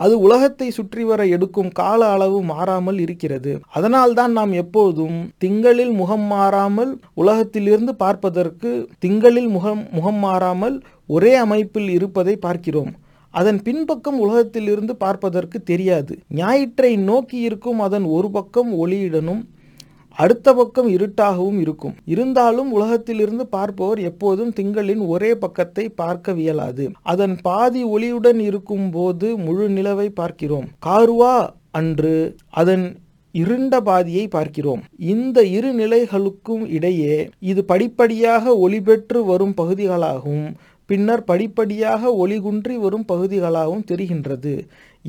[0.00, 3.52] அது உலகத்தை சுற்றி வர எடுக்கும் கால அளவு மாறாமல் இருக்கிறது.
[3.68, 10.76] அதனால்தான் நாம் எப்போதும் திங்களில் முகம் மாறாமல் உலகத்திலிருந்து பார்ப்பதற்கு திங்களில் முகம் முகம் மாறாமல்
[11.06, 12.92] ஒரே அமைப்பில் இருப்பதை பார்க்கிறோம்.
[13.34, 16.14] அதன் பின்பக்கம் உலகத்திலிருந்து பார்ப்பதற்கு தெரியாது.
[16.40, 19.42] ஞாயிற்றை நோக்கி இருக்கும் அதன் ஒரு பக்கம் ஒளியிடனும்
[20.22, 21.94] அடுத்த பக்கம் இருட்டாகவும் இருக்கும்.
[22.14, 29.66] இருந்தாலும் உலகத்திலிருந்து பார்ப்பவர் எப்போதும் திங்களின் ஒரே பக்கத்தை பார்க்க வியலாது அதன் பாதி ஒளியுடன் இருக்கும் போது முழு
[29.78, 30.68] நிலவை பார்க்கிறோம்.
[30.86, 31.34] காருவா
[31.80, 32.16] அன்று
[32.62, 32.84] அதன்
[33.34, 34.82] இருண்ட பாதியை பார்க்கிறோம்.
[35.12, 37.16] இந்த இரு நிலைகளுக்கும் இடையே
[37.52, 40.48] இது படிப்படியாக ஒளி பெற்று வரும் பகுதிகளாகவும்
[40.90, 44.54] பின்னர் படிப்படியாக ஒளிகுன்றி வரும் பகுதிகளாகவும் தெரிகின்றது.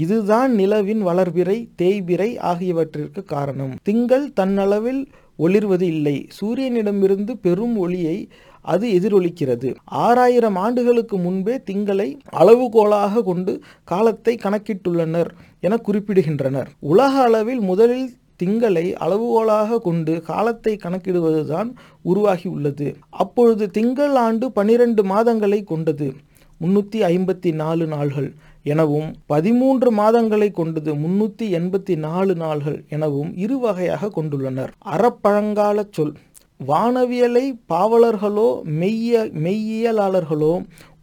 [0.04, 3.74] இதுதான் நிலவின் வளர்பிறை தேய்பிறை ஆகியவற்றிற்கு காரணம்.
[3.84, 5.02] திங்கள் தன்னளவில்
[5.40, 6.18] ஒளிர்வது இல்லை.
[6.38, 8.18] சூரியனிடமிருந்து பெரும் ஒளியை
[8.74, 9.70] அது எதிரொலிக்கிறது.
[10.06, 12.08] ஆறாயிரம் ஆண்டுகளுக்கு முன்பே திங்களை
[12.42, 13.54] அளவுகோலாக கொண்டு
[13.84, 16.70] காலத்தை கணக்கிட்டுள்ளனர் என குறிப்பிடுகின்றனர்.
[16.92, 18.08] உலக அளவில் முதலில்
[18.44, 21.70] திங்களை அளவுகோலாக கொண்டு காலத்தை கணக்கிடுவதுதான்
[22.02, 22.88] உருவாகி உள்ளது
[23.24, 26.10] அப்பொழுது திங்கள் ஆண்டு பனிரெண்டு மாதங்களை கொண்டது.
[26.62, 28.30] முன்னூற்றி ஐம்பத்தி நாலு நாள்கள்.
[28.74, 34.72] எனவும் பதிமூன்று மாதங்களை கொண்டது முன்னூற்றி எண்பத்தி நாலு நாள்கள் எனவும் இரு வகையாக கொண்டுள்ளனர்.
[34.96, 36.16] அறப்பழங்கால சொல்
[36.68, 38.50] வானவியலை பாவலர்களோ
[38.82, 40.52] மெய்ய மெய்யியலாளர்களோ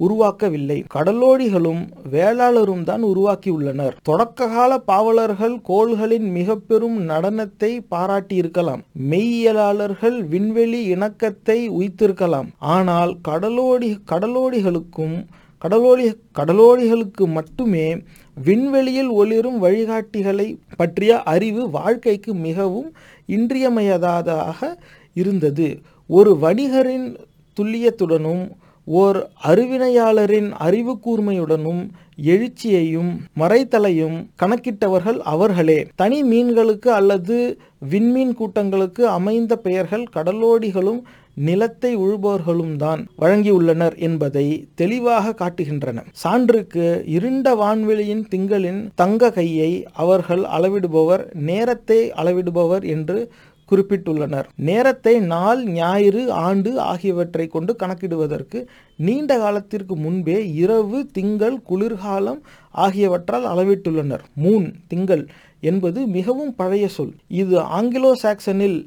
[0.05, 0.77] உருவாக்கவில்லை.
[0.95, 1.83] கடலோடிகளும்
[2.15, 3.97] வேளாளரும் தான் உருவாக்கியுள்ளனர்.
[4.09, 8.83] தொடக்ககால பாவலர்கள் கோள்களின் மிக பெரும் நடனத்தை பாராட்டியிருக்கலாம்.
[9.11, 15.17] மெய்யியலாளர்கள் விண்வெளி இணக்கத்தை உய்த்திருக்கலாம் ஆனால் கடலோடி கடலோடிகளுக்கும்
[15.65, 16.07] கடலோடி
[16.39, 17.87] கடலோடிகளுக்கு மட்டுமே
[18.35, 22.93] விண்வெளியில் ஒளிரும் வழிகாட்டிகளை பற்றிய அறிவு வாழ்க்கைக்கு மிகவும்
[23.27, 24.79] இன்றியமையாததாக
[25.15, 25.81] இருந்தது.
[26.07, 27.17] ஒரு வணிகரின்
[27.57, 28.45] துல்லியத்துடனும்
[28.85, 31.83] ஓர் அறிவினையாளரின் அறிவு கூர்மையுடனும்
[32.25, 35.87] எழுச்சியையும் மறைத்தலையும் கணக்கிட்டவர்கள் அவர்களே.
[35.95, 37.59] தனி மீன்களுக்கு அல்லது
[37.91, 41.01] விண்மீன் கூட்டங்களுக்கு அமைந்த பெயர்கள் கடலோடிகளும்
[41.37, 46.05] நிலத்தை உழுபவர்களும் தான் வழங்கியுள்ளனர் என்பதை தெளிவாக காட்டுகின்றன.
[46.23, 53.31] சான்றுக்கு இருண்ட வான்வெளியின் திங்களின் தங்க கையை அவர்கள் அளவிடுபவர் நேரத்தை அளவிடுபவர் என்று
[53.71, 54.47] குறிப்பிட்டுள்ளனர்.
[54.57, 58.59] நேரத்தை நாள் ஞாயிறு ஆண்டு ஆகியவற்றை கொண்டு கணக்கிடுவதற்கு
[58.99, 62.41] நீண்ட காலத்திற்கு முன்பே இரவு திங்கள் குளிர்காலம்
[62.75, 64.25] ஆகியவற்றால் அளவிட்டுள்ளனர்.
[64.45, 65.25] மூன் திங்கள்
[65.61, 67.15] என்பது மிகவும் பழைய சொல்.
[67.29, 68.79] இது ஆங்கிலோ சாக்சனில்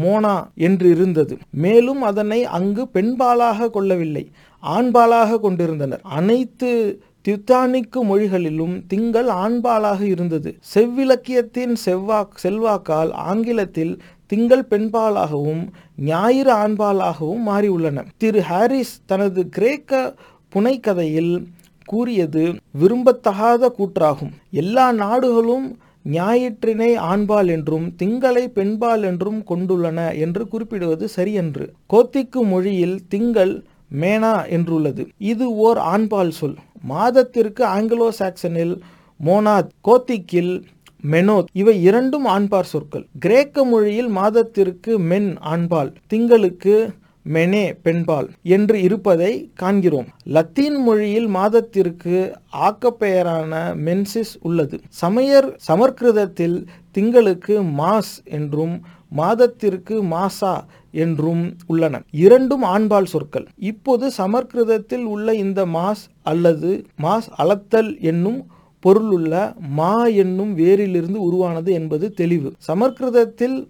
[0.00, 4.30] மோனா என்று இருந்தது மேலும் அதனை அங்கு பெண்பாலாக கொள்ளவில்லை
[4.62, 6.00] ஆண்பாலாக கொண்டிருந்தனர்.
[6.02, 6.70] அனைத்து
[7.28, 10.50] தித்தானிக்கு மொழிகளிலும் திங்கள் ஆண்பாலாக இருந்தது.
[10.74, 13.94] செவ்விலக்கியத்தின் செவ்வாக் செல்வாக்கால் ஆங்கிலத்தில்
[14.26, 15.62] திங்கள் பெண்பாலாகவும்
[15.96, 18.04] ஞாயிறு ஆண்பாலாகவும் மாறியுள்ளன.
[18.16, 20.14] திரு ஹாரிஸ் தனது கிரேக்க
[20.54, 21.34] புனைக்கதையில்
[21.84, 22.42] கூறியது
[22.80, 24.32] விரும்பத்தகாத கூற்றாகும்.
[24.50, 25.78] எல்லா நாடுகளும்
[26.10, 31.72] ஞாயிற்றினை ஆண்பால் என்றும் திங்களை பெண்பால் என்றும் கொண்டுள்ளன என்று குறிப்பிடுவது சரியன்று.
[31.92, 33.64] கோத்திக்கு மொழியில் திங்கள்
[34.00, 35.06] மேனா என்றுள்ளது.
[35.18, 36.54] இது ஓர் ஆண்பால் சொல்.
[36.82, 38.78] மாதத்திற்கு ஆங்கிலோ சாக்சனில்
[39.24, 40.62] மோனாத் கோத்திக்கில்
[41.10, 41.44] மெனோத்.
[41.52, 43.06] இவை இரண்டும் ஆண்பார் சொற்கள்.
[43.18, 45.92] கிரேக்க மொழியில் மாதத்திற்கு மென் ஆண்பால்.
[46.06, 46.90] திங்களுக்கு
[47.26, 50.08] மெனே பெண்பால் என்று இருப்பதை காண்கிறோம்.
[50.24, 52.16] லத்தீன் மொழியில் மாதத்திற்கு
[52.68, 53.52] ஆக்கப்பெயரான
[53.86, 54.80] மென்சிஸ் உள்ளது.
[55.02, 58.74] சமையர் சமர்கிருதத்தில் திங்களுக்கு மாஸ் என்றும்
[59.08, 60.54] மாதத்திற்கு மாசா
[60.90, 62.00] என்றும் உள்ளன.
[62.10, 63.46] இரண்டும் ஆண்பால் சொற்கள்.
[63.56, 68.40] இப்போது சமர்கிருதத்தில் உள்ள இந்த மாஸ் அல்லது மாஸ் அளத்தல் என்னும்
[68.84, 72.52] பொருளுள்ள மா என்னும் வேரிலிருந்து உருவானது என்பது தெளிவு.
[72.68, 73.68] சமர்கிருதத்தில்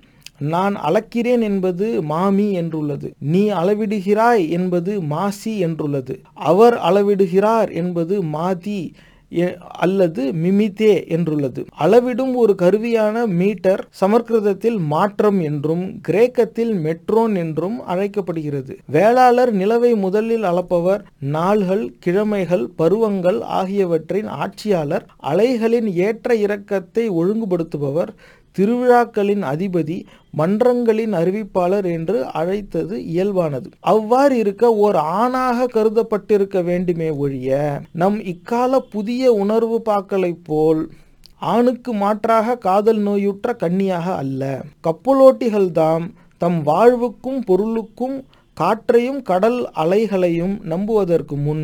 [0.54, 3.08] நான் அளக்கிறேன் என்பது மாமி என்றுள்ளது.
[3.32, 6.16] நீ அளவிடுகிறாய் என்பது மாசி என்றுள்ளது.
[6.50, 8.82] அவர் அளவிடுகிறார் என்பது மாதி
[9.84, 11.60] அல்லது மிமிதே என்றுள்ளது.
[11.84, 18.74] அளவிடும் ஒரு கருவியான மீட்டர் சமஸ்கிருதத்தில் மாற்றம் என்றும் கிரேக்கத்தில் மெட்ரோன் என்றும் அழைக்கப்படுகிறது.
[18.86, 21.04] வேளாளர் நிலவை முதலில் அளப்பவர்
[21.36, 28.12] நாள்கள் கிழமைகள் பருவங்கள் ஆகியவற்றின் ஆட்சியாளர் அலைகளின் ஏற்ற இறக்கத்தை ஒழுங்குபடுத்துபவர்
[28.58, 29.98] திருவிழாக்களின் அதிபதி
[30.36, 33.68] மன்றங்களின் அறிவிப்பாளர் என்று அழைத்தது இயல்பானது.
[33.80, 40.82] அவ்வாறு இருக்க ஓர் ஆணாக கருதப்பட்டிருக்க வேண்டுமே ஒழிய நம் இக்கால புதிய உணர்வு பாக்களைப் போல்
[41.52, 44.42] ஆணுக்கு மாற்றாக காதல் நோயுற்ற கன்னியாக அல்ல.
[44.86, 46.04] கப்பலோட்டிகள்தாம்
[46.38, 48.16] தம் வாழ்வுக்கும் பொருளுக்கும்
[48.56, 51.62] காற்றையும் கடல் அலைகளையும் நம்புவதற்கு முன்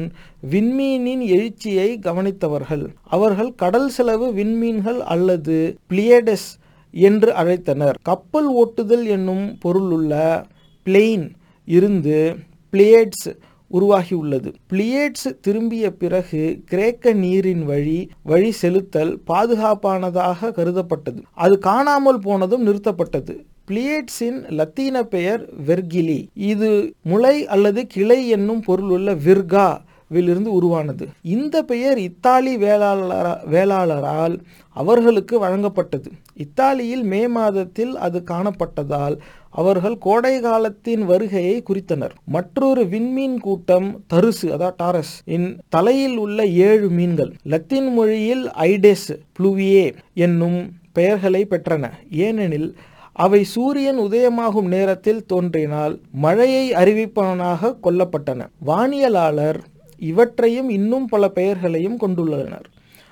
[0.50, 2.84] விண்மீனின் எழுச்சியை கவனித்தவர்கள்.
[3.04, 6.48] அவர்கள் கடல் செலவு விண்மீன்கள் அல்லது பிளியடஸ்
[6.90, 7.94] என்று அழைத்தனர்.
[8.02, 10.44] கப்பல் ஓட்டுதல் என்னும் பொருளுள்ள
[10.86, 11.30] பிளெயின்
[11.64, 12.34] இருந்து
[12.72, 13.36] பிளேட்ஸ்
[13.72, 14.54] உருவாகியுள்ளது.
[14.72, 21.22] பிளியேட்ஸ் திரும்பிய பிறகு கிரேக்க நீரின் வழி வழி செலுத்தல் பாதுகாப்பானதாக கருதப்பட்டது.
[21.34, 23.36] அது காணாமல் போனதும் நிறுத்தப்பட்டது.
[23.68, 26.26] பிளியேட்ஸின் லத்தீன பெயர் வெர்கிலி.
[26.34, 31.06] இது முளை அல்லது கிளை என்னும் பொருளுள்ள விர்கா விலிருந்து உருவானது.
[31.22, 34.36] இந்த பெயர் இத்தாலி வேளாளர வேளாளரால்
[34.76, 36.08] அவர்களுக்கு வழங்கப்பட்டது.
[36.34, 39.16] இத்தாலியில் மே மாதத்தில் அது காணப்பட்டதால்
[39.50, 42.14] அவர்கள் கோடை காலத்தின் வருகையை குறித்தனர்.
[42.24, 49.94] மற்றொரு விண்மீன் கூட்டம் தருசு அதாவது டாரஸ் இன் தலையில் உள்ள ஏழு மீன்கள் லத்தீன் மொழியில் ஐடெஸ் புளுவியே
[50.14, 50.60] என்னும்
[50.92, 51.90] பெயர்களை பெற்றன.
[52.10, 52.74] ஏனெனில்
[53.12, 58.46] அவை சூரியன் உதயமாகும் நேரத்தில் தோன்றினால் மழையை அறிவிப்பவனாக கொல்லப்பட்டன.
[58.66, 59.58] வானியலாளர்
[59.98, 62.64] இவற்றையும் இன்னும் பல பெயர்களையும் கொண்டுள்ளனர்.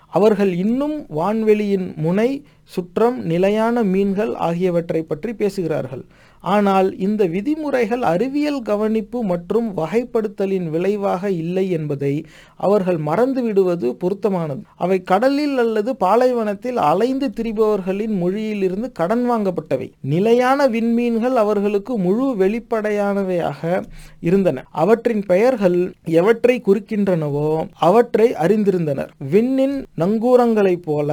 [0.07, 6.05] அவர்கள் இன்னும் வான்வெளியின் முனை சுற்றம் நிலையான மீன்கள் ஆகியவற்றை பற்றி பேசுகிறார்கள்.
[6.47, 12.13] ஆனால் இந்த விதிமுறைகள் அறிவியல் கவனிப்பு மற்றும் வகைப்படுத்தலின் விளைவாக இல்லை என்பதை
[12.61, 14.63] அவர்கள் மறந்து விடுவது பொருத்தமானது.
[14.77, 19.89] அவை கடலில் அல்லது பாலைவனத்தில் அலைந்து திரிபவர்களின் மொழியிலிருந்து கடன் வாங்கப்பட்டவை.
[20.15, 23.83] நிலையான விண்மீன்கள் அவர்களுக்கு முழு வெளிப்படையானவையாக
[24.21, 24.65] இருந்தன.
[24.83, 25.79] அவற்றின் பெயர்கள்
[26.21, 27.49] எவற்றை குறிக்கின்றனவோ
[27.89, 29.11] அவற்றை அறிந்திருந்தனர்.
[29.31, 31.11] விண்ணின் நங்கூரங்களைப் போல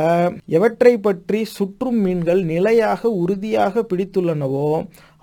[0.59, 4.69] எவற்றை பற்றி சுற்றும் மீன்கள் நிலையாக உறுதியாக பிடித்துள்ளனவோ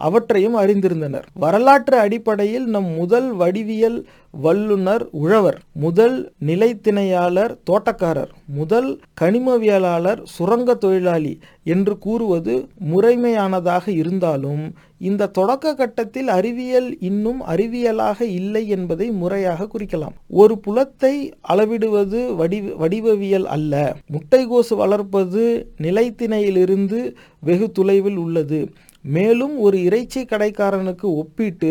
[0.06, 1.26] அவற்றையும் அறிந்திருந்தனர்.
[1.44, 3.98] வரலாற்று அடிப்படையில் நம் முதல் வடிவியல்
[4.44, 6.16] வல்லுனர் உழவர் முதல்
[6.48, 11.32] நிலைத்திணையாளர் தோட்டக்காரர் முதல் கனிமவியலாளர் சுரங்க தொழிலாளி
[11.74, 12.54] என்று கூறுவது
[12.92, 14.62] முறைமையானதாக இருந்தாலும்
[15.08, 20.16] இந்த தொடக்க கட்டத்தில் அறிவியல் இன்னும் அறிவியலாக இல்லை என்பதை முறையாக குறிக்கலாம்.
[20.40, 21.14] ஒரு புலத்தை
[21.52, 23.74] அளவிடுவது வடி வடிவவியல் அல்ல.
[24.14, 25.44] முட்டைகோசு வளர்ப்பது
[25.86, 27.00] நிலைத்திணையிலிருந்து
[27.40, 28.60] வெகு தொலைவில் உள்ளது.
[29.04, 31.70] மேலும் ஒரு இறைச்சி கடைக்காரனுக்கு ஒப்பிட்டு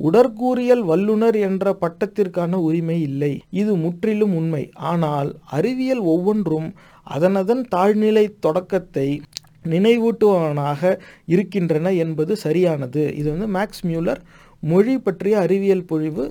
[0.00, 3.32] உடற்கூறியல் வல்லுனர் என்ற பட்டத்திற்கான உரிமை இல்லை.
[3.50, 4.64] இது முற்றிலும் உண்மை.
[4.90, 6.68] ஆனால் அறிவியல் ஒவ்வொன்றும்
[7.06, 9.08] அதனதன் தாழ்நிலை தொடக்கத்தை
[9.66, 10.82] நினைவூட்டுவனாக
[11.26, 13.02] இருக்கின்றன என்பது சரியானது.
[13.14, 14.20] இது வந்து மேக்ஸ் மியூலர்
[14.62, 16.24] மொழி பற்றிய அறிவியல் பொழிவு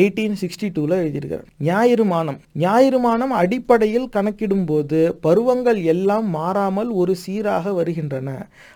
[0.00, 7.72] எயிட்டீன் சிக்ஸ்டி டூவில் எழுதியிருக்கார் ஞாயிறு மானம் ஞாயிறு மானம் அடிப்படையில் கணக்கிடும்போது பருவங்கள் எல்லாம் மாறாமல் ஒரு சீராக
[7.78, 8.28] வருகின்றன.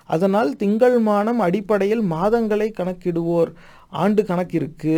[0.07, 3.53] அதனால் திங்கள் மானம் அடிப்படையில் மாதங்களை கணக்கிடுவோர்
[4.03, 4.95] ஆண்டு கணக்கிற்கு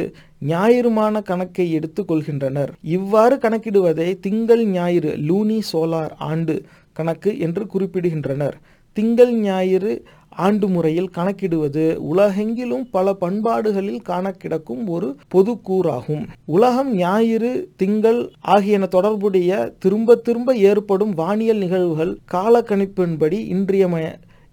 [0.51, 2.72] ஞாயிறுமான கணக்கை எடுத்து கொள்கின்றனர்.
[2.96, 6.57] இவ்வாறு கணக்கிடுவதை திங்கள் ஞாயிறு லூனி சோலார் ஆண்டு
[6.92, 8.57] கணக்கு என்று குறிப்பிடுகின்றனர்.
[8.96, 9.92] திங்கள் ஞாயிறு
[10.37, 18.87] ஆண்டு முறையில் கணக்கிடுவது உலகெங்கிலும் பல பண்பாடுகளில் காண கிடக்கும் ஒரு பொது கூறாகும் உலகம் ஞாயிறு திங்கள் ஆகியன
[18.87, 24.07] தொடர்புடைய திரும்ப திரும்ப ஏற்படும் வானியல் நிகழ்வுகள் காலக்கணிப்பின்படி இன்றியமய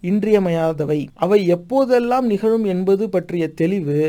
[0.04, 1.08] இன்றியமையாதவை.
[1.14, 4.00] அவை எப்போதெல்லாம் நிகழும் என்பது பற்றிய தெளிவு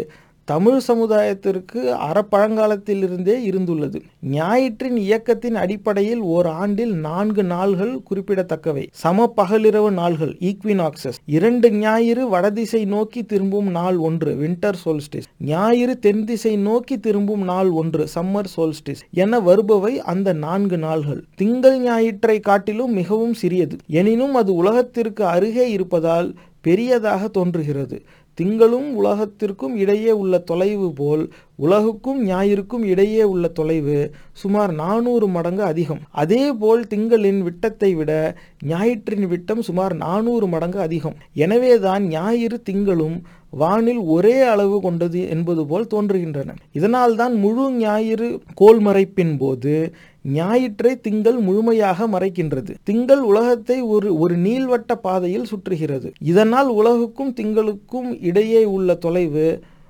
[0.44, 4.00] தமிழ் சமுதாயத்திற்கு அறப்பழங்காலத்திலிருந்தே இருந்துள்ளது.
[4.30, 8.88] ஞாயிற்றின் இயக்கத்தின் அடிப்படையில் ஓர் ஆண்டில் நான்கு நாள்கள் குறிப்பிடத்தக்கவை.
[8.92, 16.24] சம பகலிரவு நாள்கள் ஈக்வினாக்சஸ் இரண்டு ஞாயிறு வடதிசை நோக்கி திரும்பும் நாள் ஒன்று வின்டர் சோல்ஸ்டிஸ் ஞாயிறு தென்
[16.24, 21.24] திசை நோக்கி திரும்பும் நாள் ஒன்று சம்மர் சோல்ஸ்டிஸ் என வருபவை அந்த நான்கு நாள்கள்.
[21.36, 23.76] திங்கள் ஞாயிற்றை காட்டிலும் மிகவும் சிறியது.
[23.86, 27.96] எனினும் அது உலகத்திற்கு அருகே இருப்பதால் பெரியதாக தோன்றுகிறது.
[28.42, 33.98] திங்களும் உலகத்திற்கும் இடையே உள்ள தொலைவு போல் உலகுக்கும் ஞாயிற்கும் இடையே உள்ள தொலைவு
[34.32, 36.00] சுமார் நானூறு மடங்கு அதிகம்.
[36.10, 41.14] அதே போல் திங்களின் விட்டத்தை விட ஞாயிற்றின் விட்டம் சுமார் நானூறு மடங்கு அதிகம்.
[41.34, 43.16] எனவேதான் ஞாயிறு திங்களும்
[43.60, 46.54] வானில் ஒரே அளவு கொண்டது என்பது போல் தோன்றுகின்றன.
[46.72, 49.74] இதனால்தான் முழு ஞாயிறு கோல் மறைப்பின் போது
[50.22, 52.72] ஞாயிற்றை திங்கள் முழுமையாக மறைக்கின்றது.
[52.82, 56.10] திங்கள் உலகத்தை ஒரு ஒரு நீள்வட்ட பாதையில் சுற்றுகிறது.
[56.32, 59.48] இதனால் உலகுக்கும் திங்களுக்கும் இடையே உள்ள தொலைவு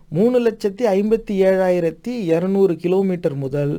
[0.09, 3.75] மூணு லட்சத்தி ஐம்பத்தி ஏழாயிரத்தி இரநூறு கிலோமீட்டர் முதல்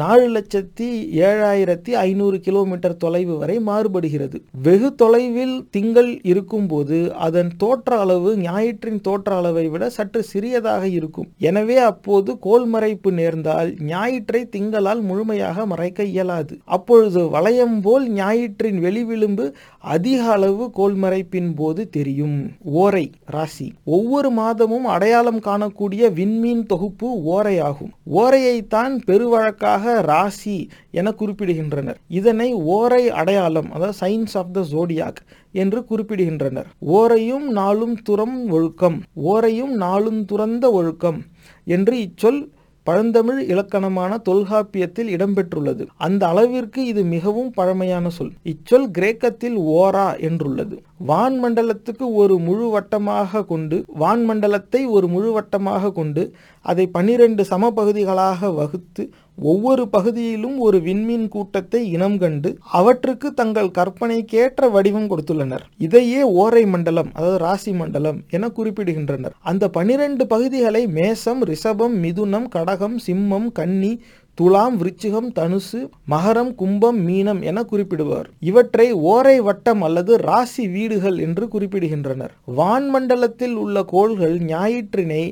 [0.00, 0.86] நாலு லட்சத்தி
[1.26, 4.38] ஏழாயிரத்தி ஐநூறு கிலோமீட்டர் தொலைவு வரை மாறுபடுகிறது.
[4.66, 11.28] வெகு தொலைவில் திங்கள் இருக்கும்போது அதன் தோற்ற அளவு ஞாயிற்றின் தோற்ற அளவை விட சற்று சிறியதாக இருக்கும்.
[11.48, 16.56] எனவே அப்போது கோல்மறைப்பு நேர்ந்தால் ஞாயிற்றை திங்களால் முழுமையாக மறைக்க இயலாது.
[16.78, 19.46] அப்பொழுது வளையம் போல் ஞாயிற்றின் வெளிவிளிம்பு
[19.94, 22.36] அதிக அளவு கோல்மறைப்பின் போது தெரியும்.
[22.82, 23.68] ஓரை ராசி.
[23.98, 27.94] ஒவ்வொரு மாதமும் அடையாளம் காணக்கூடிய விண்மீன் தொகுப்பு ஓரையாகும்.
[28.20, 31.98] ஓரையைத்தான் பெருவழக்காக ராசி என குறிப்பிடுகின்றனர்.
[32.08, 35.20] இதனை ஓரை அடையாளம் அதாவது சயின்ஸ் ஆஃப் த ஜோடியாக்
[35.52, 36.66] என்று குறிப்பிடுகின்றனர்.
[36.98, 41.20] ஓரையும் நாளும் துறம் ஒழுக்கம் ஓரையும் நாளும் துறந்த ஒழுக்கம்
[41.64, 42.42] என்று இச்சொல்
[42.86, 45.86] பழந்தமிழ் இலக்கணமான தொல்காப்பியத்தில் இடம்பெற்றுள்ளது.
[45.96, 48.32] அந்த அளவிற்கு இது மிகவும் பழமையான சொல்.
[48.42, 50.76] இச்சொல் கிரேக்கத்தில் ஓரா என்றுள்ளது.
[51.06, 56.22] வான்மண்டலத்துக்கு ஒரு முழு வட்டமாக கொண்டு வான்மண்டலத்தை ஒரு முழு வட்டமாக கொண்டு
[56.60, 59.02] அதை பன்னிரண்டு சம பகுதிகளாக வகுத்து
[59.38, 65.64] ஒவ்வொரு பகுதியிலும் ஒரு விண்மீன் கூட்டத்தை இனம் கண்டு அவற்றுக்கு தங்கள் கற்பனைக்கேற்ற வடிவம் கொடுத்துள்ளனர்.
[65.78, 69.34] இதையே ஓரை மண்டலம் அதாவது ராசி மண்டலம் என குறிப்பிடுகின்றனர்.
[69.40, 74.02] அந்த பனிரெண்டு பகுதிகளை மேசம் ரிஷபம் மிதுனம் கடகம் சிம்மம் கன்னி
[74.38, 75.80] துலாம் விருச்சிகம் தனுசு
[76.12, 78.28] மகரம் கும்பம் மீனம் என குறிப்பிடுவார்.
[78.40, 82.32] இவற்றை ஓரை வட்டம் அல்லது ராசி வீடுகள் என்று குறிப்பிடுகின்றனர்.
[82.56, 85.22] வான்மண்டலத்தில் உள்ள கோள்கள் ஞாயிற்றினை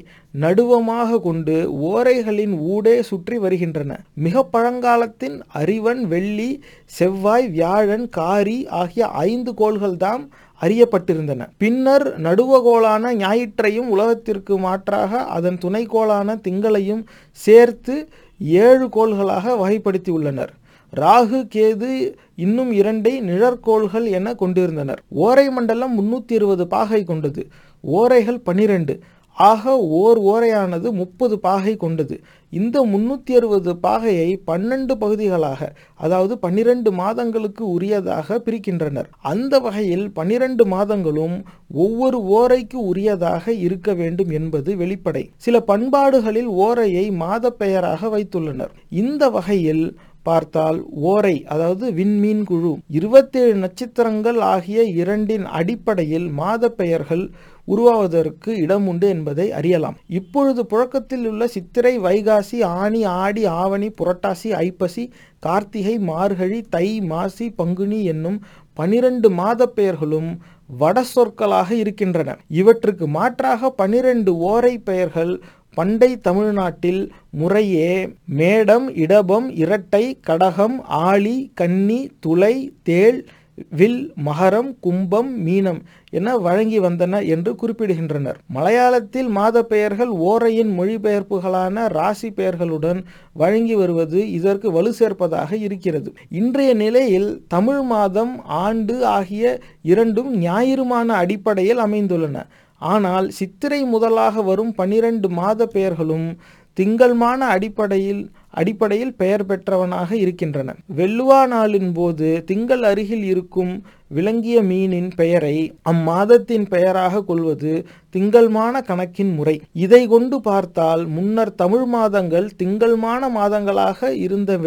[0.45, 1.57] நடுவமாக கொண்டு
[1.89, 3.99] ஓரைகளின் ஊடே சுற்றி வருகின்றன.
[4.27, 6.51] மிக பழங்காலத்தின் அறிவன் வெள்ளி
[6.85, 10.25] செவ்வாய் வியாழன் காரி ஆகிய ஐந்து கோள்கள்தாம்
[10.61, 11.43] அறியப்பட்டிருந்தன.
[11.63, 17.03] பின்னர் நடுவகோளான ஞாயிற்றையும் உலகத்திற்கு மாற்றாக அதன் துணைக்கோளான திங்களையும்
[17.41, 17.95] சேர்த்து
[18.43, 20.49] ஏழு கோள்களாக வகைப்படுத்தியுள்ளனர்.
[20.97, 25.03] ராகு கேது இன்னும் இரண்டை நிழற்கோள்கள் என கொண்டிருந்தனர்.
[25.09, 27.47] ஓரை மண்டலம் முன்னூற்றி இருபது பாகை கொண்டது.
[27.81, 29.01] ஓரைகள் பனிரெண்டு.
[29.33, 32.21] ஆக ஓர் ஓரையானது முப்பது பாகை கொண்டது.
[32.53, 35.71] இந்த முன்னூற்றி அறுபது பாகையை பன்னெண்டு பகுதிகளாக
[36.05, 39.09] அதாவது பன்னிரண்டு மாதங்களுக்கு உரியதாக பிரிக்கின்றனர்.
[39.33, 41.37] அந்த வகையில் பன்னிரண்டு மாதங்களும்
[41.85, 45.25] ஒவ்வொரு ஓரைக்கு உரியதாக இருக்க வேண்டும் என்பது வெளிப்படை.
[45.37, 48.73] சில பண்பாடுகளில் ஓரையை மாத பெயராக வைத்துள்ளனர்.
[49.03, 49.85] இந்த வகையில்
[50.23, 50.77] பார்த்தால்
[51.11, 57.25] ஓரை அதாவது விண்மீன் குழு இருபத்தேழு நட்சத்திரங்கள் ஆகிய இரண்டின் அடிப்படையில் மாத பெயர்கள்
[57.65, 59.97] உருவாவதற்கு இடம் உண்டு என்பதை அறியலாம்.
[60.09, 68.05] இப்பொழுது புழக்கத்தில் உள்ள சித்திரை வைகாசி ஆனி ஆடி ஆவணி புரட்டாசி ஐப்பசி கார்த்திகை மார்கழி தை மாசி பங்குனி
[68.05, 68.43] என்னும்
[68.75, 70.31] பனிரெண்டு மாத பெயர்களும்
[70.67, 72.37] வட சொற்களாக இருக்கின்றன.
[72.49, 75.41] இவற்றுக்கு மாற்றாக பனிரெண்டு ஓரை பெயர்கள்
[75.75, 83.27] பண்டை தமிழ்நாட்டில் முறையே மேடம் இடபம் இரட்டை கடகம் ஆளி கன்னி துளை தேள்
[83.71, 88.39] வில் மகரம் கும்பம் மீனம் என வழங்கி வந்தன என்று குறிப்பிடுகின்றனர்.
[88.55, 93.01] மலையாளத்தில் மாத பெயர்கள் ஓரையின் மொழிபெயர்ப்புகளான ராசி பெயர்களுடன்
[93.33, 96.13] வழங்கி வருவது இதற்கு வலு சேர்ப்பதாக இருக்கிறது.
[96.29, 102.47] இன்றைய நிலையில் தமிழ் மாதம் ஆண்டு ஆகிய இரண்டும் ஞாயிறுமான அடிப்படையில் அமைந்துள்ளன.
[102.81, 106.29] ஆனால் சித்திரை முதலாக வரும் பனிரெண்டு மாத பெயர்களும்
[106.79, 110.71] திங்கள்மான அடிப்படையில் அடிப்படையில் பெயர் பெற்றவனாக இருக்கின்றன.
[110.97, 113.73] வெள்ளுவா நாளின் போது திங்கள் அருகில் இருக்கும்
[114.09, 117.73] விளங்கிய மீனின் பெயரை அம்மாதத்தின் பெயராக கொள்வது
[118.15, 119.57] திங்கள்மான கணக்கின் முறை.
[119.85, 124.59] இதை கொண்டு பார்த்தால் முன்னர் தமிழ் மாதங்கள் திங்கள்மான மாதங்களாக இருந்த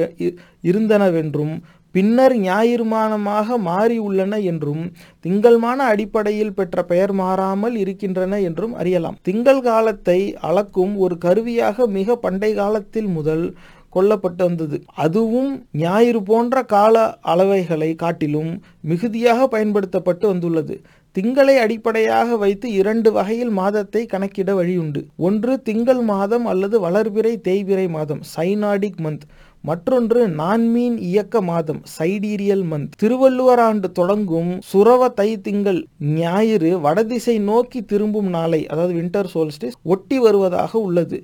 [0.62, 1.56] இருந்தனவென்றும்
[1.96, 4.84] பின்னர் ஞாயிறுமானமாக மாறியுள்ளன என்றும்
[5.26, 9.20] திங்கள்மான அடிப்படையில் பெற்ற பெயர் மாறாமல் இருக்கின்றன என்றும் அறியலாம்.
[9.22, 13.46] திங்கள் காலத்தை அளக்கும் ஒரு கருவியாக மிக பண்டை காலத்தில் முதல்
[13.94, 14.78] கொல்லப்பட்டு வந்தது.
[14.96, 15.52] அதுவும்
[15.84, 16.96] ஞாயிறு போன்ற கால
[17.34, 20.76] அளவைகளை காட்டிலும் மிகுதியாக பயன்படுத்தப்பட்டு வந்துள்ளது.
[21.16, 25.02] திங்களை அடிப்படையாக வைத்து இரண்டு வகையில் மாதத்தை கணக்கிட வழியுண்டு.
[25.28, 29.26] ஒன்று திங்கள் மாதம் அல்லது வளர்பிறை தேய்பிறை மாதம் சைனாடிக் மந்த்
[29.68, 32.96] மற்றொன்று நான்மீன் இயக்க மாதம் சைடீரியல் மந்த்.
[32.98, 35.80] திருவள்ளுவர் ஆண்டு தொடங்கும் சுரவ தை திங்கள்
[36.16, 41.20] ஞாயிறு வடதிசை நோக்கி திரும்பும் நாளை அதாவது வின்டர் சோல்ஸ்டிஸ் ஒட்டி வருவதாக உள்ளது.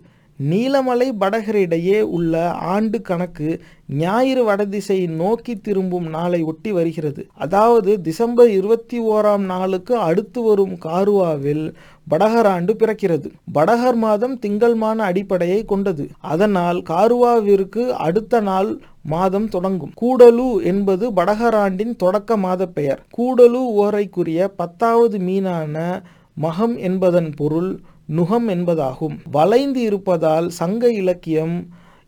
[0.49, 7.27] நீலமலை படகரிடையே உள்ள ஆண்டு கணக்கு ஞாயிறு வடதிசை நோக்கி திரும்பும் நாளை ஒட்டி வருகிறது.
[7.34, 11.73] அதாவது டிசம்பர் இருபத்தி ஓராம் நாளுக்கு அடுத்து வரும் காருவாவில்
[12.08, 13.32] வடகர் ஆண்டு பிறக்கிறது.
[13.54, 16.08] படகர் மாதம் திங்கள்மான அடிப்படையை கொண்டது.
[16.19, 19.93] அதனால் காருவாவிற்கு அடுத்த நாள் மாதம் தொடங்கும்.
[20.01, 23.04] கூடலு என்பது வடகராண்டின் தொடக்க மாத பெயர்.
[23.17, 26.01] கூடலு ஓரைக்குரிய பத்தாவது மீனான
[26.41, 27.80] மகம் என்பதன் பொருள்
[28.17, 29.15] நுகம் என்பதாகும்.
[29.32, 31.56] வளைந்து இருப்பதால் சங்க இலக்கியம்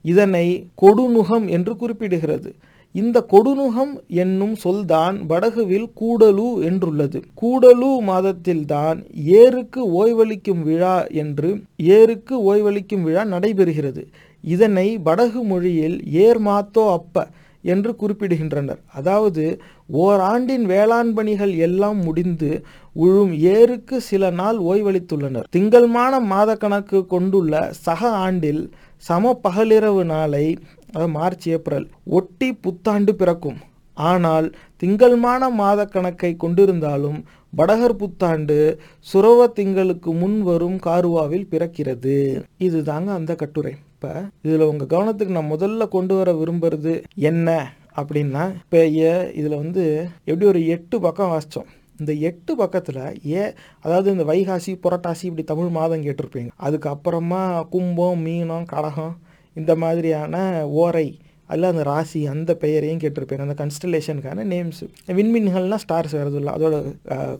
[0.06, 0.46] இதனை
[0.82, 2.50] கொடுநுகம் என்று குறிப்பிடுகிறது.
[2.96, 7.20] இந்த கொடுநுகம் என்னும் சொல்தான் படகுவில் கூடலு என்றுள்ளது.
[7.42, 8.98] கூடலு மாதத்தில்தான்
[9.38, 14.04] ஏருக்கு ஓய்வளிக்கும் விழா என்று ஏருக்கு ஓய்வளிக்கும் விழா நடைபெறுகிறது.
[14.44, 17.28] இதனை படகு மொழியில் ஏர் மாத்தோ அப்ப
[17.73, 18.80] என்று குறிப்பிடுகின்றனர்.
[18.99, 19.43] அதாவது
[20.04, 22.52] ஓராண்டின் வேளாண் பணிகள் எல்லாம் முடிந்து
[22.95, 25.49] உழும் ஏருக்கு சில நாள் ஓய்வளித்துள்ளனர்.
[25.56, 27.54] திங்கள்மான மாத கணக்கு கொண்டுள்ள
[27.86, 28.63] சக ஆண்டில்
[29.10, 30.45] சம பகலிரவு நாளை
[31.15, 33.62] மார்ச் ஏப்ரல் ஒட்டி புத்தாண்டு பிறக்கும்.
[33.97, 34.47] ஆனால்
[34.82, 37.17] திங்கள்மான மாத கணக்கை கொண்டிருந்தாலும்
[37.54, 38.58] வடகர் புத்தாண்டு
[39.13, 42.15] சுரவ திங்களுக்கு முன் வரும் காருவாவில் பிறக்கிறது.
[42.67, 43.73] இதுதாங்க அந்த கட்டுரை.
[44.04, 47.50] இப்போ இதில் உங்கள் கவனத்துக்கு நான் முதல்ல கொண்டு வர விரும்புறது என்ன
[47.96, 49.84] அப்படின்னா இப்போ ஏ இதில் வந்து
[50.26, 55.70] எப்படி ஒரு எட்டு பக்கம் வாசித்தோம் இந்த எட்டு பக்கத்தில் ஏ அதாவது இந்த வைகாசி புரட்டாசி இப்படி தமிழ்
[55.70, 56.52] மாதம் கேட்டிருப்பீங்க.
[56.62, 59.16] அதுக்கப்புறமா கும்பம் மீனம் கடகம்
[59.54, 61.08] இந்த மாதிரியான ஓரை
[61.49, 63.43] அதில் அந்த ராசி அந்த பெயரையும் கேட்டிருப்பேன்.
[63.45, 64.86] அந்த கன்ஸ்டலேஷனுக்கான நேம்ஸு
[65.19, 66.75] விண்மீன்கள்னால் ஸ்டார்ஸ் வரது இல்லை அதோட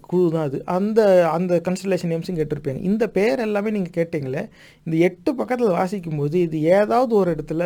[0.07, 0.57] குழு தான் அது.
[0.77, 0.99] அந்த
[1.35, 4.43] அந்த கன்ஸ்டலேஷன் நேம்ஸும் கேட்டிருப்பேங்க இந்த பெயர் எல்லாமே நீங்கள் கேட்டிங்களே
[4.87, 7.63] இந்த எட்டு பக்கத்தில் வாசிக்கும் போது இது ஏதாவது ஒரு இடத்துல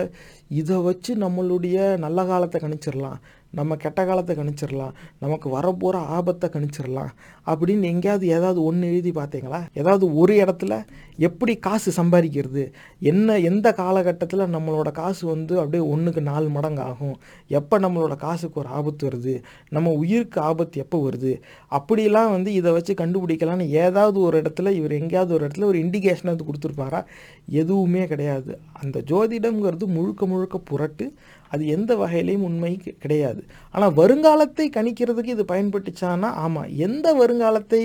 [0.62, 3.19] இதை வச்சு நம்மளுடைய நல்ல காலத்தை கணிச்சிடலாம்
[3.54, 7.12] நம்ம கெட்ட காலத்தை கணிச்சிடலாம் நமக்கு வரப்போகிற ஆபத்தை கணிச்சிடலாம்
[7.48, 9.68] அப்படின்னு எங்கேயாவது ஏதாவது ஒன்று எழுதி பார்த்தீங்களா?
[9.74, 10.86] ஏதாவது ஒரு இடத்துல
[11.18, 12.72] எப்படி காசு சம்பாதிக்கிறது?
[13.00, 17.18] என்ன எந்த காலகட்டத்தில் நம்மளோட காசு வந்து அப்படியே ஒன்றுக்கு நாலு மடங்கு ஆகும்?
[17.48, 19.44] எப்போ நம்மளோட காசுக்கு ஒரு ஆபத்து வருது?
[19.70, 21.42] நம்ம உயிருக்கு ஆபத்து எப்போ வருது?
[21.72, 26.46] அப்படிலாம் வந்து இதை வச்சு கண்டுபிடிக்கலான்னு ஏதாவது ஒரு இடத்துல இவர் எங்கேயாவது ஒரு இடத்துல ஒரு இண்டிகேஷன் அது
[26.46, 27.06] கொடுத்துருப்பாரா?
[27.50, 28.60] எதுவுமே கிடையாது.
[28.74, 31.14] அந்த ஜோதிடம்ங்கிறது முழுக்க முழுக்க புரட்டு.
[31.50, 33.44] அது எந்த வகையிலையும் உண்மை கிடையாது.
[33.78, 37.82] ஆனால் வருங்காலத்தை கணிக்கிறதுக்கு இது பயன்பட்டுச்சான்னா ஆமாம் எந்த வருங்காலத்தை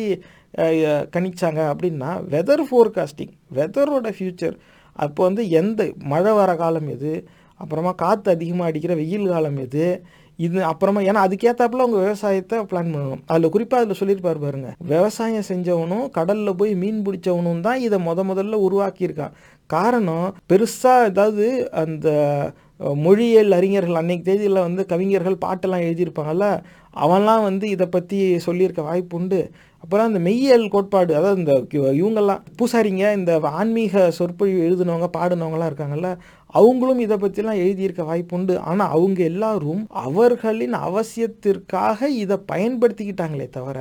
[1.16, 4.56] கணிச்சாங்க அப்படின்னா வெதர் ஃபோர்காஸ்டிங் வெதரோட ஃப்யூச்சர்
[4.96, 7.12] அப்போ வந்து எந்த மழை வர காலம் எது?
[7.60, 9.86] அப்புறமா காற்று அதிகமாக அடிக்கிற வெயில் காலம் எது?
[10.38, 13.22] இது அப்புறமா ஏன்னா அதுக்கேற்றாப்புல அவங்க விவசாயத்தை பிளான் பண்ணணும்.
[13.30, 14.68] அதில் குறிப்பாக அதில் சொல்லியிருப்பார் பாருங்க.
[14.92, 19.34] விவசாயம் செஞ்சவனும் கடலில் போய் மீன் பிடிச்சவனும் தான் இதை முத முதல்ல உருவாக்கியிருக்கான்.
[19.70, 21.46] காரணம் பெருசாக ஏதாவது
[21.82, 22.08] அந்த
[23.04, 26.46] மொழியியல் அறிஞர்கள் அன்னைக்கு தேதியில் வந்து கவிஞர்கள் பாட்டெல்லாம் எழுதியிருப்பாங்கல்ல
[26.96, 29.40] அவன்லாம் வந்து இதை பற்றி சொல்லியிருக்க வாய்ப்பு உண்டு.
[29.84, 31.54] அப்புறம் அந்த மெய்யியல் கோட்பாடு அதாவது இந்த
[32.00, 36.10] இவங்கெல்லாம் பூசாரிங்க இந்த ஆன்மீக சொற்பொழிவு எழுதினவங்க பாடினவங்கலாம் இருக்காங்கல்ல
[36.54, 38.54] அவங்களும் இதை பற்றிலாம் எழுதியிருக்க வாய்ப்பு உண்டு.
[38.70, 43.78] ஆனால் அவங்க எல்லாரும் அவர்களின் அவசியத்திற்காக இதை பயன்படுத்திக்கிட்டாங்களே தவிர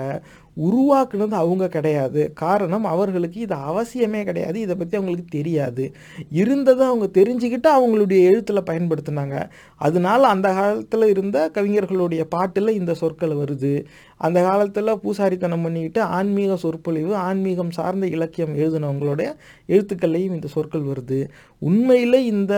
[0.57, 2.31] உருவாக்குனது அவங்க கிடையாது.
[2.33, 4.59] காரணம் அவர்களுக்கு இது அவசியமே கிடையாது.
[4.59, 5.91] இதை பற்றி அவங்களுக்கு தெரியாது.
[6.29, 9.49] இருந்ததை அவங்க தெரிஞ்சுக்கிட்டு அவங்களுடைய எழுத்தில் பயன்படுத்தினாங்க.
[9.75, 13.85] அதனால அந்த காலத்தில் இருந்த கவிஞர்களுடைய பாட்டில் இந்த சொற்கள் வருது.
[14.27, 19.29] அந்த காலத்தில் பூசாரித்தனம் பண்ணிக்கிட்டு ஆன்மீக சொற்பொழிவு ஆன்மீகம் சார்ந்த இலக்கியம் எழுதினவங்களுடைய
[19.73, 21.19] எழுத்துக்கள்லையும் இந்த சொற்கள் வருது.
[21.61, 22.53] உண்மையில் இந்த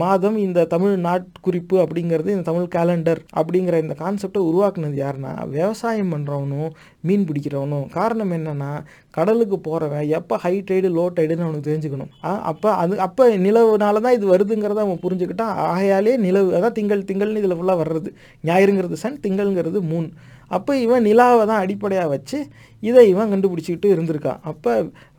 [0.00, 6.70] மாதம் இந்த தமிழ் நாட்குறிப்பு அப்படிங்கிறது இந்த தமிழ் கேலண்டர் அப்படிங்கிற இந்த கான்செப்டை உருவாக்குனது யாருன்னா விவசாயம் பண்ணுறவனும்
[7.08, 7.86] மீன் பிடிக்கிறவனும்.
[7.98, 8.70] காரணம் என்னன்னா
[9.16, 12.10] கடலுக்கு போகிறவன் எப்போ ஹை டைடு லோ டைடுன்னு அவனுக்கு தெரிஞ்சுக்கணும்.
[12.50, 15.54] அப்போ அது அப்போ நிலவுனால தான் இது வருதுங்கிறத அவன் புரிஞ்சுக்கிட்டான்.
[15.70, 18.10] ஆகையாலே நிலவு அதான் திங்கள் திங்கள்னு இதில் ஃபுல்லாக வர்றது.
[18.50, 20.08] ஞாயிறுங்கிறது சன் திங்கள்ங்கிறது மூன்
[20.50, 22.38] அப்போ இவன் நிலாவை தான் அடிப்படையாக வச்சு
[22.82, 24.72] இதை இவன் கண்டுபிடிச்சிக்கிட்டு இருந்திருக்கான் அப்போ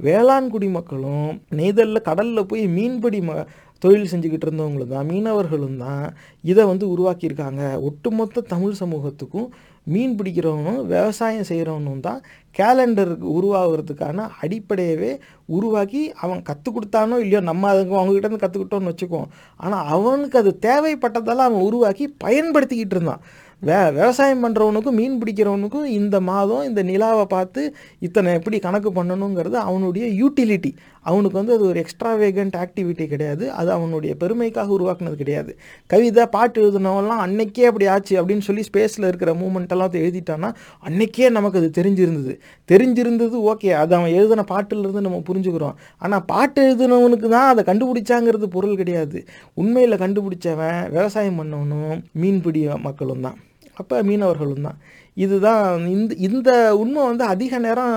[0.07, 3.33] வேளாண் குடிமக்களும் நெய்தலில் கடலில் போய் மீன்பிடி ம
[3.83, 6.05] தொழில் செஞ்சுக்கிட்டு இருந்தவங்களும் தான் மீனவர்களும் தான்
[6.43, 7.61] இதை வந்து உருவாக்கியிருக்காங்க.
[7.87, 9.45] ஒட்டுமொத்த தமிழ் சமூகத்துக்கும்
[9.93, 12.19] மீன் பிடிக்கிறவனும் விவசாயம் செய்கிறவனும் தான்
[12.55, 15.11] கேலண்டர் உருவாகிறதுக்கான அடிப்படையவே
[15.57, 19.29] உருவாக்கி அவன் கற்றுக் கொடுத்தானோ இல்லையோ நம்ம அதுக்கு அவங்ககிட்டருந்து கற்றுக்கிட்டோன்னு வச்சுக்குவோம்.
[19.59, 23.23] ஆனால் அவனுக்கு அது தேவைப்பட்டதால் அவன் உருவாக்கி பயன்படுத்திக்கிட்டு இருந்தான்.
[23.61, 27.61] வே விவசாயம் பண்ணுறவனுக்கும் மீன் பிடிக்கிறவனுக்கும் இந்த மாதம் இந்த நிலாவை பார்த்து
[28.07, 30.71] இத்தனை எப்படி கணக்கு பண்ணணுங்கிறது அவனுடைய யூட்டிலிட்டி
[31.09, 33.43] அவனுக்கு வந்து அது ஒரு எக்ஸ்ட்ரா வேகண்ட் ஆக்டிவிட்டி கிடையாது.
[33.59, 35.51] அது அவனுடைய பெருமைக்காக உருவாக்குனது கிடையாது.
[35.87, 40.49] கவிதை பாட்டு எழுதுனவெல்லாம் அன்னைக்கே அப்படி ஆச்சு அப்படின்னு சொல்லி ஸ்பேஸில் இருக்கிற மூமெண்ட் எல்லாம் எழுதிட்டான்னா
[40.87, 42.35] அன்னைக்கே நமக்கு அது தெரிஞ்சிருந்தது.
[42.71, 45.77] தெரிஞ்சிருந்தது ஓகே அது அவன் எழுதின பாட்டிலிருந்து நம்ம புரிஞ்சுக்கிறோம்.
[45.97, 49.19] ஆனால் பாட்டு எழுதினவனுக்கு தான் அதை கண்டுபிடிச்சாங்கிறது பொருள் கிடையாது.
[49.63, 53.39] உண்மையில் கண்டுபிடிச்சவன் விவசாயம் பண்ணவனும் மீன்பிடி மக்களும் தான்.
[53.79, 54.79] அப்போ மீனவர்களும் தான்
[55.17, 57.95] இதுதான் இந்த இந்த உண்மை வந்து அதிக நேரம்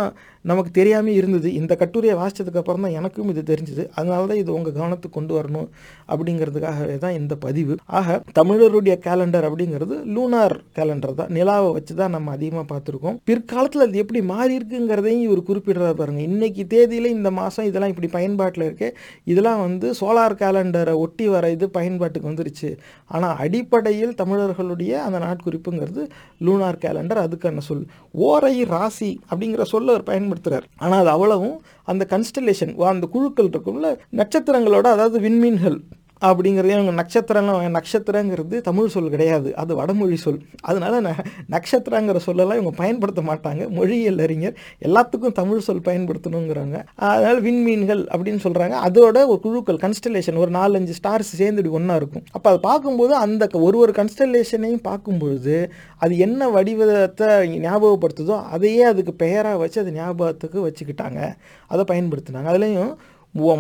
[0.50, 1.48] நமக்கு தெரியாமல் இருந்தது.
[1.60, 3.84] இந்த கட்டுரையை வாசித்ததுக்கு அப்புறம் தான் எனக்கும் இது தெரிஞ்சுது.
[3.98, 5.68] அதனால தான் இது உங்கள் கவனத்துக்கு கொண்டு வரணும்
[6.12, 7.74] அப்படிங்கிறதுக்காகவே தான் இந்த பதிவு.
[7.98, 11.30] ஆக தமிழருடைய கேலண்டர் அப்படிங்கிறது லூனார் கேலண்டர் தான்.
[11.38, 13.18] நிலாவை வச்சு தான் நம்ம அதிகமாக பார்த்துருக்கோம்.
[13.30, 16.22] பிற்காலத்தில் அது எப்படி மாறி இருக்குங்கிறதையும் இவர் குறிப்பிடுறாரு பாருங்க.
[16.30, 18.90] இன்னைக்கு தேதியில் இந்த மாதம் இதெல்லாம் இப்படி பயன்பாட்டில் இருக்கு.
[19.32, 22.72] இதெல்லாம் வந்து சோலார் கேலண்டரை ஒட்டி வர இது பயன்பாட்டுக்கு வந்துருச்சு.
[23.14, 26.04] ஆனால் அடிப்படையில் தமிழர்களுடைய அந்த நாட்குறிப்புங்கிறது
[26.46, 27.86] லூனார் கேலண்டர் அதுக்கான சொல்.
[28.28, 30.62] ஓரை ராசி அப்படிங்கிற சொல்ல ஒரு பயன்பாடு பயன்படுத்துறார்.
[30.76, 35.78] ஆனால் அது அவ்வளவும் அந்த கன்ஸ்டலேஷன் அந்த குழுக்கள் இருக்கும்ல நட்சத்திரங்களோட அதாவது விண்மீன்கள்
[36.22, 39.56] அப்படிங்கிறதே அவங்க நட்சத்திரம் நட்சத்திரங்கிறது தமிழ் சொல் கிடையாது.
[39.56, 40.40] அது வடமொழி சொல்.
[40.60, 41.12] அதனால் ந
[41.50, 43.68] நட்சத்திரங்கிற சொல்லலாம் இவங்க பயன்படுத்த மாட்டாங்க.
[43.68, 44.54] மொழியியல் அறிஞர்
[44.84, 46.84] எல்லாத்துக்கும் தமிழ் சொல் பயன்படுத்தணுங்கிறாங்க.
[46.94, 52.22] அதனால் விண்மீன்கள் அப்படின்னு சொல்கிறாங்க அதோட ஒரு குழுக்கள் கன்ஸ்டலேஷன் ஒரு நாலஞ்சு ஸ்டார்ஸ் சேர்ந்துடி ஒன்றா இருக்கும்.
[52.30, 57.26] அப்போ அதை பார்க்கும்போது அந்த க- ஒரு ஒரு கன்ஸ்டலேஷனையும் பார்க்கும்பொழுது அது என்ன வடிவத்தை
[57.60, 61.34] ஞாபகப்படுத்துதோ அதையே அதுக்கு பெயராக வச்சு அது ஞாபகத்துக்கு வச்சுக்கிட்டாங்க.
[61.66, 62.46] அதை பயன்படுத்தினாங்க.
[62.46, 62.94] அதுலேயும்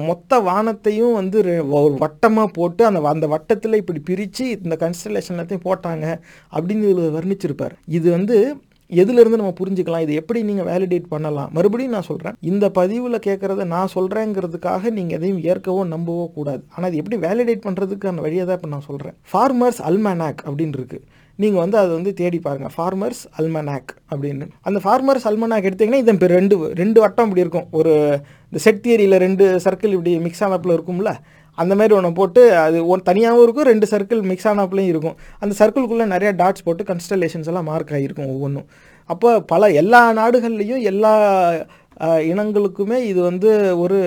[0.08, 1.38] மொத்த வானத்தையும் வந்து
[1.78, 6.06] ஒரு வட்டமாக போட்டு அந்த அந்த வட்டத்தில் இப்படி பிரித்து இந்த கன்ஸ்டலேஷன் எல்லாத்தையும் போட்டாங்க
[6.56, 7.74] அப்படின்னு இதில் வர்ணிச்சிருப்பார்.
[7.98, 8.36] இது வந்து
[9.00, 10.02] எதுலேருந்து நம்ம புரிஞ்சுக்கலாம்.
[10.04, 11.50] இது எப்படி நீங்கள் வேலிடேட் பண்ணலாம்?
[11.56, 16.62] மறுபடியும் நான் சொல்கிறேன் இந்த பதிவில் கேட்குறத நான் சொல்கிறேங்கிறதுக்காக நீங்கள் எதையும் ஏற்கவோ நம்பவோ கூடாது.
[16.74, 21.04] ஆனால் இது எப்படி வேலிடேட் பண்ணுறதுக்கான வழியை தான் இப்போ நான் சொல்கிறேன் ஃபார்மர்ஸ் அல்மனாக் அப்படின்னு இருக்குது
[21.42, 24.46] நீங்கள் வந்து அதை வந்து தேடி பாருங்கள் ஃபார்மர்ஸ் அல்மனாக் அப்படின்னு.
[24.68, 27.68] அந்த ஃபார்மர்ஸ் அல்மனாக் எடுத்தீங்கன்னா இது பேர் ரெண்டு ரெண்டு வட்டம் இப்படி இருக்கும்.
[27.78, 27.92] ஒரு
[28.48, 31.12] இந்த செட் தியரியில் ரெண்டு சர்க்கிள் இப்படி மிக்ஸ் ஆனப்பில் இருக்கும்ல
[31.58, 35.16] அந்த மாதிரி ஒன்று போட்டு அது ஒன் தனியாகவும் இருக்கும் ரெண்டு சர்க்கிள் மிக்ஸ் ஆனப்லையும் இருக்கும்.
[35.42, 38.66] அந்த சர்க்கிள்குள்ளே நிறையா டாட்ஸ் போட்டு கன்ஸ்டலேஷன்ஸ் எல்லாம் மார்க் ஆகிருக்கும் ஒவ்வொன்றும்.
[39.10, 41.12] அப்போ பல எல்லா நாடுகள்லேயும் எல்லா
[42.32, 43.50] இனங்களுக்குமே இது வந்து
[43.84, 43.98] ஒரு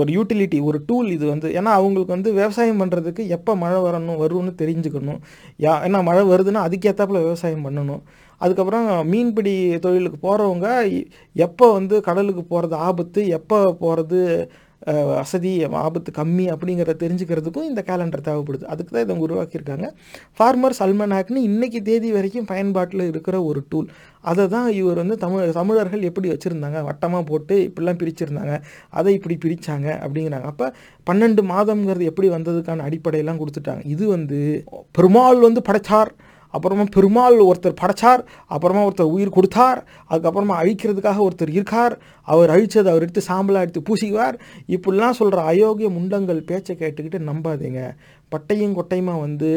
[0.00, 4.52] ஒரு யூட்டிலிட்டி ஒரு டூல் இது வந்து ஏன்னா அவங்களுக்கு வந்து விவசாயம் பண்ணுறதுக்கு எப்போ மழை வரணும் வரும்னு
[4.62, 5.20] தெரிஞ்சுக்கணும்.
[5.66, 8.02] யா ஏன்னா மழை வருதுன்னா அதுக்கேற்றாப்புல விவசாயம் பண்ணணும்.
[8.40, 9.54] அதுக்கப்புறம் மீன்பிடி
[9.84, 10.68] தொழிலுக்கு போகிறவங்க
[11.36, 14.20] எப்போ வந்து கடலுக்கு போகிறது ஆபத்து எப்போ போகிறது
[15.18, 18.64] வசதி ஆபத்து கம்மி அப்படிங்கிறத தெரிஞ்சுக்கிறதுக்கும் இந்த கேலண்டர் தேவைப்படுது.
[18.72, 19.86] அதுக்கு தான் இதை உருவாக்கியிருக்காங்க.
[20.38, 23.88] ஃபார்மர்ஸ் அல்மனாக்னு இன்னைக்கு தேதி வரைக்கும் பயன்பாட்டில் இருக்கிற ஒரு டூல்
[24.30, 26.78] அதை தான் இவர் வந்து தமிழ் தமிழர்கள் எப்படி வச்சுருந்தாங்க?
[26.88, 28.54] வட்டமாக போட்டு இப்படிலாம் பிரிச்சிருந்தாங்க.
[28.98, 30.48] அதை இப்படி பிரித்தாங்க அப்படிங்கிறாங்க.
[30.52, 30.66] அப்போ
[31.08, 33.82] பன்னெண்டு மாதம்ங்கிறது எப்படி வந்ததுக்கான அடிப்படையெல்லாம் கொடுத்துட்டாங்க.
[33.94, 34.38] இது வந்து
[34.98, 36.12] பெருமாள் வந்து படைச்சார்.
[36.56, 38.22] அப்புறமா பெருமாள் ஒருத்தர் படைச்சார்
[38.54, 39.80] அப்புறமா ஒருத்தர் உயிர் கொடுத்தார்
[40.10, 41.94] அதுக்கப்புறமா அழிக்கிறதுக்காக ஒருத்தர் இருக்கார்
[42.32, 44.36] அவர் அழித்தது அவர் எடுத்து சாம்பலாக எடுத்து பூசிக்குவார்.
[44.74, 47.80] இப்படிலாம் சொல்கிற அயோக்கிய முண்டங்கள் பேச்சை கேட்டுக்கிட்டு நம்பாதீங்க.
[48.32, 49.50] பட்டையும் கொட்டையுமா வந்து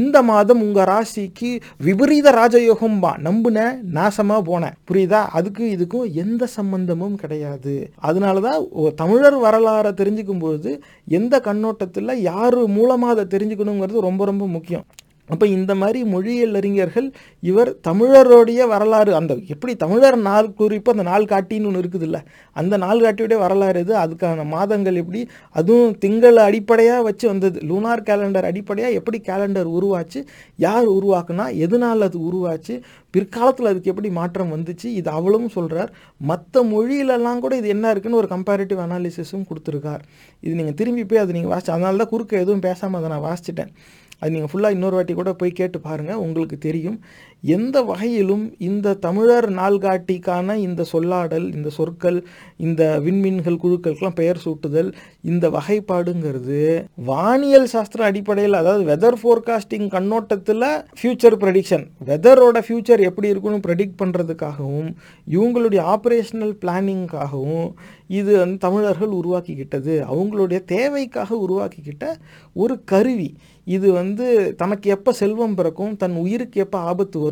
[0.00, 1.50] இந்த மாதம் உங்கள் ராசிக்கு
[1.86, 5.22] விபரீத ராஜயோகம் பா நம்புனேன் நாசமாக போனேன் புரியுதா?
[5.38, 7.74] அதுக்கு இதுக்கும் எந்த சம்பந்தமும் கிடையாது.
[8.08, 8.60] அதனால தான்
[9.02, 10.72] தமிழர் வரலாறை தெரிஞ்சுக்கும் போது
[11.18, 14.86] எந்த கண்ணோட்டத்தில் யார் மூலமாக அதை தெரிஞ்சுக்கணுங்கிறது ரொம்ப ரொம்ப முக்கியம்.
[15.32, 17.08] அப்போ இந்த மாதிரி மொழியியல் அறிஞர்கள்
[17.50, 22.20] இவர் தமிழருடைய வரலாறு அந்த எப்படி தமிழர் நாள் குறிப்பு அந்த நாள் காட்டின்னு ஒன்று இருக்குதுல்ல
[22.56, 25.20] அந்த நாள் காட்டியுடைய வரலாறு இது அதுக்கான மாதங்கள் எப்படி?
[25.60, 30.22] அதுவும் திங்களை அடிப்படையாக வச்சு வந்தது லூனார் கேலண்டர் அடிப்படையாக எப்படி கேலண்டர் உருவாச்சு
[30.66, 32.76] யார் உருவாக்குனா எதனால் அது உருவாச்சு
[33.14, 35.90] பிற்காலத்தில் அதுக்கு எப்படி மாற்றம் வந்துச்சு இது அவளும் சொல்கிறார்
[36.30, 40.02] மற்ற மொழியிலெல்லாம் கூட இது என்ன இருக்குன்னு ஒரு கம்பேரிட்டிவ் அனாலிசிஸும் கொடுத்துருக்கார்.
[40.42, 43.72] இது நீங்கள் திரும்பி போய் அதை நீங்கள் வாசிச்சு அதனால தான் குறுக்க எதுவும் பேசாமல் அதை நான் வாசிச்சிட்டேன்.
[44.20, 46.98] அது நீங்கள் ஃபுல்லாக இன்னொரு வாட்டி கூட போய் கேட்டு பாருங்கள் உங்களுக்கு தெரியும்.
[47.42, 52.24] எந்த வகையிலும் இந்த தமிழர் நாள்காட்டிக்கான இந்த சொல்லாடல் இந்த சொற்கள்
[52.56, 61.34] இந்த விண்மீன்கள் குழுக்களுக்கெல்லாம் பெயர் சூட்டுதல் இந்த வகைப்பாடுங்கிறது வானியல் சாஸ்திர அடிப்படையில் அதாவது வெதர் ஃபோர்காஸ்டிங் கண்ணோட்டத்தில் ஃபியூச்சர்
[61.34, 64.90] ப்ரெடிக்ஷன் வெதரோட ஃபியூச்சர் எப்படி இருக்குன்னு ப்ரெடிக்ட் பண்ணுறதுக்காகவும்
[65.26, 67.72] இவங்களுடைய ஆப்ரேஷனல் பிளானிங்காகவும்
[68.06, 70.00] இது வந்து தமிழர்கள் உருவாக்கிக்கிட்டது.
[70.00, 72.14] அவங்களுடைய தேவைக்காக உருவாக்கிக்கிட்ட
[72.52, 73.34] ஒரு கருவி.
[73.64, 77.29] இது வந்து தனக்கு எப்போ செல்வம் பிறக்கும் தன் உயிருக்கு எப்போ ஆபத்து வரும்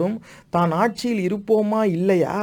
[0.50, 2.36] தான் ஆட்சியில் இருப்போமா இல்லையா?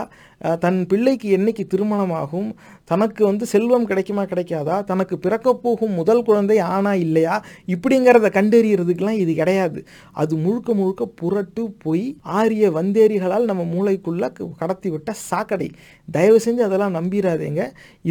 [0.64, 2.50] தன் பிள்ளைக்கு என்னைக்கு திருமணமாகும்?
[2.92, 4.76] தனக்கு வந்து செல்வம் கிடைக்குமா கிடைக்காதா?
[4.90, 7.36] தனக்கு பிறக்கப் போகும் முதல் குழந்தை ஆனா இல்லையா?
[7.74, 9.80] இப்படிங்கிறத கண்டறியறதுக்கெல்லாம் இது கிடையாது.
[10.22, 12.06] அது முழுக்க முழுக்க புரட்டு போய்
[12.40, 14.24] ஆரிய வந்தேரிகளால் நம்ம மூளைக்குள்ள
[14.62, 15.70] கடத்தி விட்ட சாக்கடை.
[16.08, 17.62] தயவு செஞ்சு அதெல்லாம் நம்பிடாதீங்க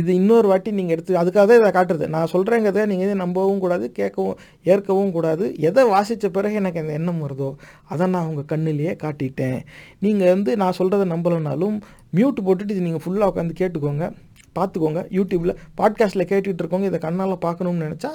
[0.01, 2.09] இது இன்னொரு வாட்டி நீங்கள் எடுத்து அதுக்காக தான் இதை காட்டுறது.
[2.17, 4.39] நான் சொல்கிறேங்கிறத நீங்கள் இதை நம்பவும் கூடாது கேட்கவும்
[4.73, 5.45] ஏற்கவும் கூடாது.
[5.71, 7.51] எதை வாசித்த பிறகு எனக்கு அந்த எண்ணம் வருதோ
[7.93, 9.59] அதை நான் உங்கள் கண்ணிலேயே காட்டிட்டேன்.
[10.05, 11.77] நீங்கள் வந்து நான் சொல்கிறத நம்பலைனாலும்
[12.17, 14.05] மியூட் போட்டுட்டு இது நீங்கள் ஃபுல்லாக உட்காந்து கேட்டுக்கோங்க.
[14.59, 15.01] பார்த்துக்கோங்க.
[15.17, 18.11] யூடியூப்பில் பாட்காஸ்ட்டில் கேட்டுட்டு இருக்கவங்க இதை கண்ணால் பார்க்கணும்னு நினச்சா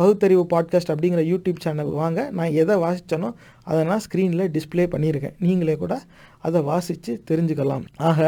[0.00, 2.30] பகுத்தறிவு பாட்காஸ்ட் அப்படிங்கிற யூடியூப் சேனல் வாங்க.
[2.30, 3.30] நான் எதை வாசித்தனோ
[3.70, 5.34] அதை நான் ஸ்க்ரீனில் டிஸ்ப்ளே பண்ணியிருக்கேன்.
[5.38, 5.94] நீங்களே கூட
[6.46, 7.84] அதை வாசித்து தெரிஞ்சுக்கலாம்.
[8.08, 8.20] ஆக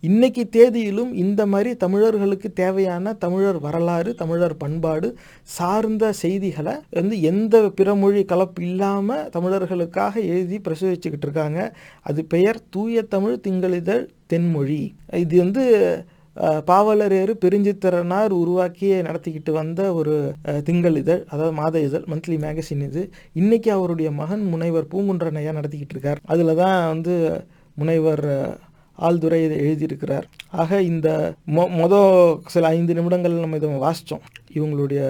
[0.00, 5.08] இன்னைக்கு தேதியிலும் இந்த மாதிரி தமிழர்களுக்கு தேவையான தமிழர் வரலாறு தமிழர் பண்பாடு
[5.56, 11.60] சார்ந்த செய்திகளை வந்து எந்த பிறமொழி கலப்பு இல்லாமல் தமிழர்களுக்காக எழுதி பிரசுரிச்சுக்கிட்டு இருக்காங்க
[12.02, 14.82] அது பெயர் தூய தமிழ் திங்களிதழ் தென்மொழி.
[15.24, 15.64] இது வந்து
[16.36, 20.14] பாவலர் பாவலரேறு பெருஞ்சித்திரனார் உருவாக்கி நடத்திக்கிட்டு வந்த ஒரு
[20.68, 23.02] திங்கள் இதழ் அதாவது மாத இதழ் மந்த்லி மேகசின் இது.
[23.32, 27.14] இன்னைக்கு அவருடைய மகன் முனைவர் பூங்குன்றன் ஐயா நடத்திக்கிட்டு இருக்கார் அதில் தான் வந்து
[27.76, 28.24] முனைவர்
[28.98, 30.26] ஆழ்துறை இதை எழுதியிருக்கிறார்.
[30.62, 31.08] ஆக இந்த
[31.56, 31.94] மொ மொத
[32.54, 34.24] சில ஐந்து நிமிடங்கள் நம்ம இதை வாசித்தோம்
[34.56, 35.00] இவங்களுடைய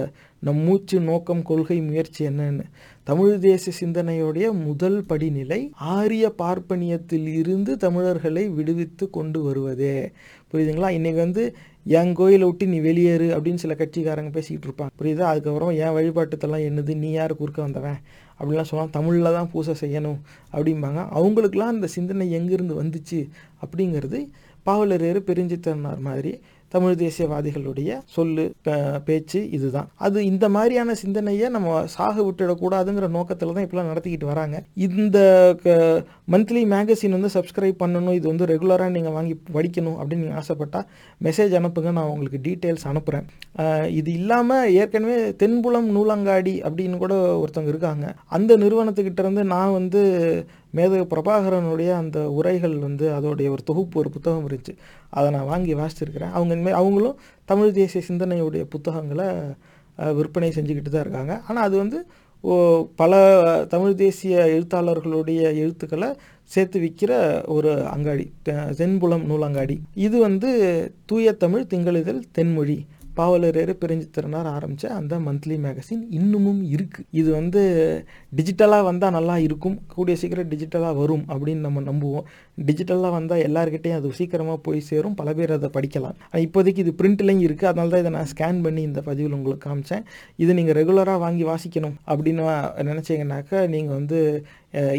[0.43, 2.65] நம் மூச்சு நோக்கம் கொள்கை முயற்சி என்னன்னு.
[3.07, 5.59] தமிழ் தேசிய சிந்தனையுடைய முதல் படிநிலை
[5.97, 9.97] ஆரிய பார்ப்பனியத்தில் இருந்து தமிழர்களை விடுவித்து கொண்டு வருவதே.
[10.53, 10.89] புரியுதுங்களா?
[10.99, 14.89] இன்றைக்கி வந்து என் கோயிலை விட்டு நீ வெளியேறு அப்படின்னு சில கட்சிக்காரங்க பேசிக்கிட்டு இருப்பாங்க.
[15.03, 15.21] புரியுதா?
[15.21, 16.95] அதுக்கப்புறம் என் வழிபாட்டுத்தெல்லாம் என்னது?
[16.95, 17.37] நீ யார்?
[17.37, 17.99] குறுக்க வந்தவன்?
[18.41, 20.19] அப்படிலாம் சொன்னால் தமிழில் தான் பூசை செய்யணும்
[20.53, 21.01] அப்படிம்பாங்க.
[21.15, 23.29] அவங்களுக்குலாம் அந்த சிந்தனை எங்கேருந்து வந்துச்சு?
[23.65, 24.29] அப்படிங்கிறது
[24.67, 26.41] பாவலரேறு பெருஞ்சித்தனார் மாதிரி
[26.75, 28.45] தமிழ் தேசியவாதிகளுடைய சொல்லு
[29.09, 29.89] பேச்சு இதுதான்.
[30.07, 34.57] அது இந்த மாதிரியான சிந்தனையை நம்ம சாக விட்டுடக்கூடாதுங்கிற நோக்கத்தில் தான் இப்பெல்லாம் நடத்திக்கிட்டு வராங்க.
[34.87, 35.19] இந்த
[36.35, 40.87] மந்த்லி மேகசின் வந்து சப்ஸ்கிரைப் பண்ணணும் இது வந்து ரெகுலராக நீங்கள் வாங்கி படிக்கணும் அப்படின்னு நீங்கள் ஆசைப்பட்டால்
[41.27, 43.27] மெசேஜ் அனுப்புங்க நான் உங்களுக்கு டீட்டெயில்ஸ் அனுப்புகிறேன்
[43.99, 48.07] இது இல்லாமல் ஏற்கனவே தென்புலம் நூலங்காடி அப்படின்னு கூட ஒருத்தவங்க இருக்காங்க.
[48.37, 50.03] அந்த நிறுவனத்துக்கிட்ட இருந்து நான் வந்து
[50.77, 54.75] மேதகு பிரபாகரனுடைய அந்த உரைகள் வந்து அதோடைய ஒரு தொகுப்பு ஒரு புத்தகம் இருந்துச்சு.
[55.11, 56.33] அதை நான் வாங்கி வாசிச்சிருக்கிறேன்.
[56.33, 59.29] அவங்க இனிமேல் அவங்களும் தமிழ் தேசிய சிந்தனையுடைய புத்தகங்களை
[60.15, 61.35] விற்பனை செஞ்சுக்கிட்டு தான் இருக்காங்க.
[61.49, 62.07] ஆனால் அது வந்து
[62.45, 62.55] ஓ,
[62.97, 63.13] பல
[63.69, 66.09] தமிழ் தேசிய எழுத்தாளர்களுடைய எழுத்துக்களை
[66.45, 67.13] சேர்த்து விற்கிற
[67.47, 68.27] ஒரு அங்காடி
[68.81, 69.77] தென்புலம் நூலங்காடி.
[69.95, 70.51] இது வந்து
[71.07, 72.79] தூய தமிழ் திங்களிதழ் தென்மொழி.
[73.17, 73.75] பாவலரேறு
[74.17, 77.63] திறனார் ஆரம்பித்த அந்த மந்த்லி மேகசின் இன்னமும் இருக்குது இது வந்து
[78.37, 79.77] டிஜிட்டலாக வந்தால் நல்லா இருக்கும்.
[79.95, 82.27] கூடிய சீக்கிரம் டிஜிட்டலாக வரும் அப்படின்னு நம்ம நம்புவோம்.
[82.59, 85.17] டிஜிட்டலாக வந்தால் எல்லாருக்கிட்டையும் அது சீக்கிரமாக போய் சேரும்.
[85.21, 86.19] பல பேர் அதை படிக்கலாம்.
[86.47, 90.05] இப்போதைக்கு இது பிரிண்ட்லையும் இருக்குது அதனால தான் இதை நான் ஸ்கேன் பண்ணி இந்த பதிவில் உங்களுக்கு காமிச்சேன்.
[90.45, 92.45] இது நீங்கள் ரெகுலராக வாங்கி வாசிக்கணும் அப்படின்னு
[92.91, 94.21] நினச்சிங்கனாக்கா நீங்கள் வந்து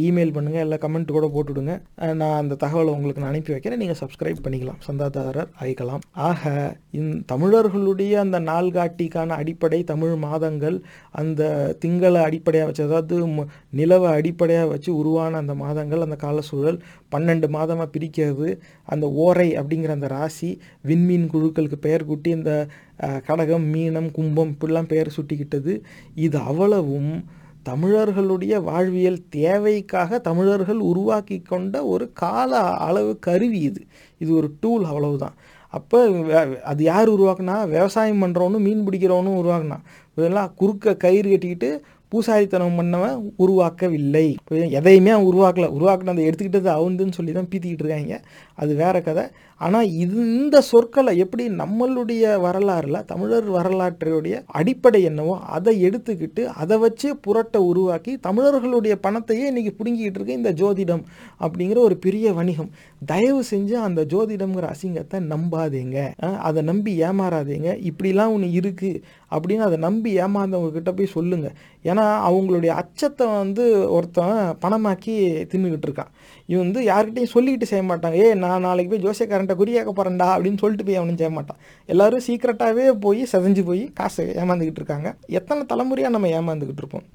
[0.07, 1.73] இமெயில் பண்ணுங்கள் இல்லை கமெண்ட் கூட போட்டுவிடுங்க
[2.19, 3.81] நான் அந்த தகவலை உங்களுக்கு நான் அனுப்பி வைக்கிறேன்.
[3.81, 4.79] நீங்கள் சப்ஸ்கிரைப் பண்ணிக்கலாம்.
[4.87, 6.51] சந்தாதாரர் ஆகிக்கலாம் ஆக
[6.99, 10.77] இந் தமிழர்களுடைய அந்த நாள்காட்டிக்கான அடிப்படை தமிழ் மாதங்கள்
[11.21, 11.41] அந்த
[11.83, 13.17] திங்களை அடிப்படையாக வச்சு அதாவது
[13.79, 16.79] நிலவை அடிப்படையாக வச்சு உருவான அந்த மாதங்கள் அந்த கால சூழல்
[17.11, 18.49] பன்னெண்டு மாதமாக பிரிக்கிறது.
[18.91, 20.51] அந்த ஓரை அப்படிங்கிற அந்த ராசி
[20.89, 22.53] விண்மீன் குழுக்களுக்கு பெயர் கூட்டி இந்த
[23.29, 25.73] கடகம் மீனம் கும்பம் இப்படிலாம் பெயர் சுட்டிக்கிட்டது.
[26.27, 27.11] இது அவ்வளவும்
[27.69, 33.81] தமிழர்களுடைய வாழ்வியல் தேவைக்காக தமிழர்கள் உருவாக்கி கொண்ட ஒரு கால அளவு கருவி இது.
[34.23, 35.35] இது ஒரு டூல் அவ்வளவுதான்.
[35.77, 35.99] அப்போ
[36.71, 39.79] அது யார் உருவாக்குனா விவசாயம் பண்ணுறவனும் மீன் பிடிக்கிறவனும் உருவாக்குனா.
[40.17, 41.69] இதெல்லாம் குறுக்க கயிறு கட்டிக்கிட்டு
[42.11, 44.35] பூசாரித்தனம் பண்ணவன் உருவாக்கவில்லை.
[44.69, 46.07] எதையுமே அவன் உருவாக்கல.
[46.07, 48.21] அதை எடுத்துக்கிட்டது அவந்துன்னு சொல்லி தான் பீத்திக்கிட்டு இருக்காங்க.
[48.53, 49.23] அது வேற கதை.
[49.61, 57.11] ஆனால் இது இந்த சொற்களை எப்படி நம்மளுடைய வரலாறில் தமிழர் வரலாற்றுடைய அடிப்படை என்னவோ அதை எடுத்துக்கிட்டு அதை வச்சே
[57.27, 61.03] புரட்டை உருவாக்கி தமிழர்களுடைய பணத்தையே இன்றைக்கி பிடுங்கிக்கிட்டு இருக்க இந்த ஜோதிடம்
[61.41, 62.71] அப்படிங்கிற ஒரு பெரிய வணிகம்.
[63.05, 65.97] தயவு செஞ்சு அந்த ஜோதிடம்ங்கிற அசிங்கத்தை நம்பாதீங்க.
[66.47, 67.69] அதை நம்பி ஏமாறாதீங்க.
[67.89, 69.01] இப்படிலாம் ஒன்று இருக்குது
[69.31, 71.55] அப்படின்னு அதை நம்பி ஏமாந்தவங்க கிட்ட போய் சொல்லுங்கள்
[71.89, 73.63] ஏன்னா அவங்களுடைய அச்சத்தை வந்து
[73.95, 75.15] ஒருத்தன் பணமாக்கி
[75.51, 76.13] தின்னுக்கிட்டு இருக்கான்.
[76.49, 78.15] இவன் வந்து யார்கிட்டையும் சொல்லிக்கிட்டு செய்ய மாட்டான்.
[78.21, 81.59] ஏ நான் நாளைக்கு போய் ஜோசியக்காரன்ட்ட குறியாக்க போகிறேன்டா அப்படின்னு சொல்லிட்டு போய் அவனும் செய்ய மாட்டான்.
[81.93, 85.09] எல்லாரும் சீக்கிரட்டாகவே போய் செதஞ்சு போய் காசு ஏமாந்துக்கிட்டு இருக்காங்க.
[85.39, 87.05] எத்தனை தலைமுறையாக நம்ம ஏமாந்துக்கிட்டு இருப்போம்?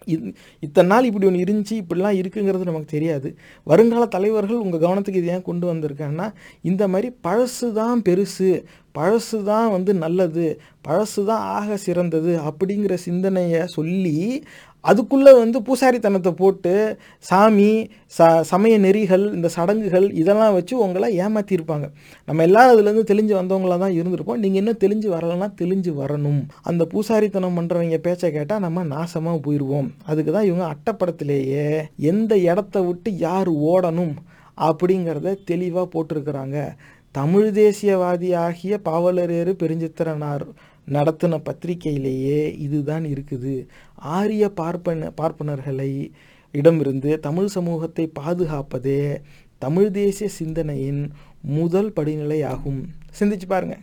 [0.67, 3.31] இத்தனை நாள் இப்படி ஒன்று இருந்துச்சு இப்படிலாம் இருக்குங்கிறது நமக்கு தெரியாது.
[3.67, 6.29] வருங்கால தலைவர்கள் உங்கள் கவனத்துக்கு இது ஏன் கொண்டு வந்திருக்காங்கன்னா
[6.71, 8.51] இந்த மாதிரி பழசு தான் பெருசு
[8.97, 10.47] பழசு தான் வந்து நல்லது
[10.87, 14.17] பழசு தான் ஆக சிறந்தது அப்படிங்கிற சிந்தனையை சொல்லி
[14.85, 16.73] அதுக்குள்ளே வந்து பூசாரித்தனத்தை போட்டு
[17.25, 17.69] சாமி
[18.17, 21.87] ச சமய நெறிகள் இந்த சடங்குகள் இதெல்லாம் வச்சு உங்களை ஏமாற்றிருப்பாங்க
[22.29, 24.41] நம்ம எல்லாரும் அதுலேருந்து தெளிஞ்சு வந்தவங்களாக தான் இருந்திருப்போம்.
[24.45, 26.41] நீங்கள் இன்னும் தெளிஞ்சு வரலைன்னா தெளிஞ்சு வரணும்.
[26.71, 31.67] அந்த பூசாரித்தனம் பண்ணுறவங்க பேச்சை கேட்டால் நம்ம நாசமாக போயிடுவோம் அதுக்கு தான் இவங்க அட்டப்படத்திலேயே
[32.13, 34.15] எந்த இடத்த விட்டு யார் ஓடணும்
[34.59, 36.59] அப்படிங்கிறத தெளிவாக போட்டிருக்கிறாங்க.
[37.15, 40.45] தமிழ் தேசியவாதி ஆகிய பாவலரேறு பெருஞ்சித்திரனார்
[40.89, 43.67] நடத்தின பத்திரிகையிலேயே இதுதான் இருக்குது.
[43.95, 46.11] ஆரிய பார்ப்பன பார்ப்பனர்களை
[46.53, 49.19] இடமிருந்து தமிழ் சமூகத்தை பாதுகாப்பதே
[49.59, 51.13] தமிழ் தேசிய சிந்தனையின்
[51.43, 52.89] முதல் படிநிலை ஆகும்
[53.21, 53.81] சிந்திச்சு பாருங்கள்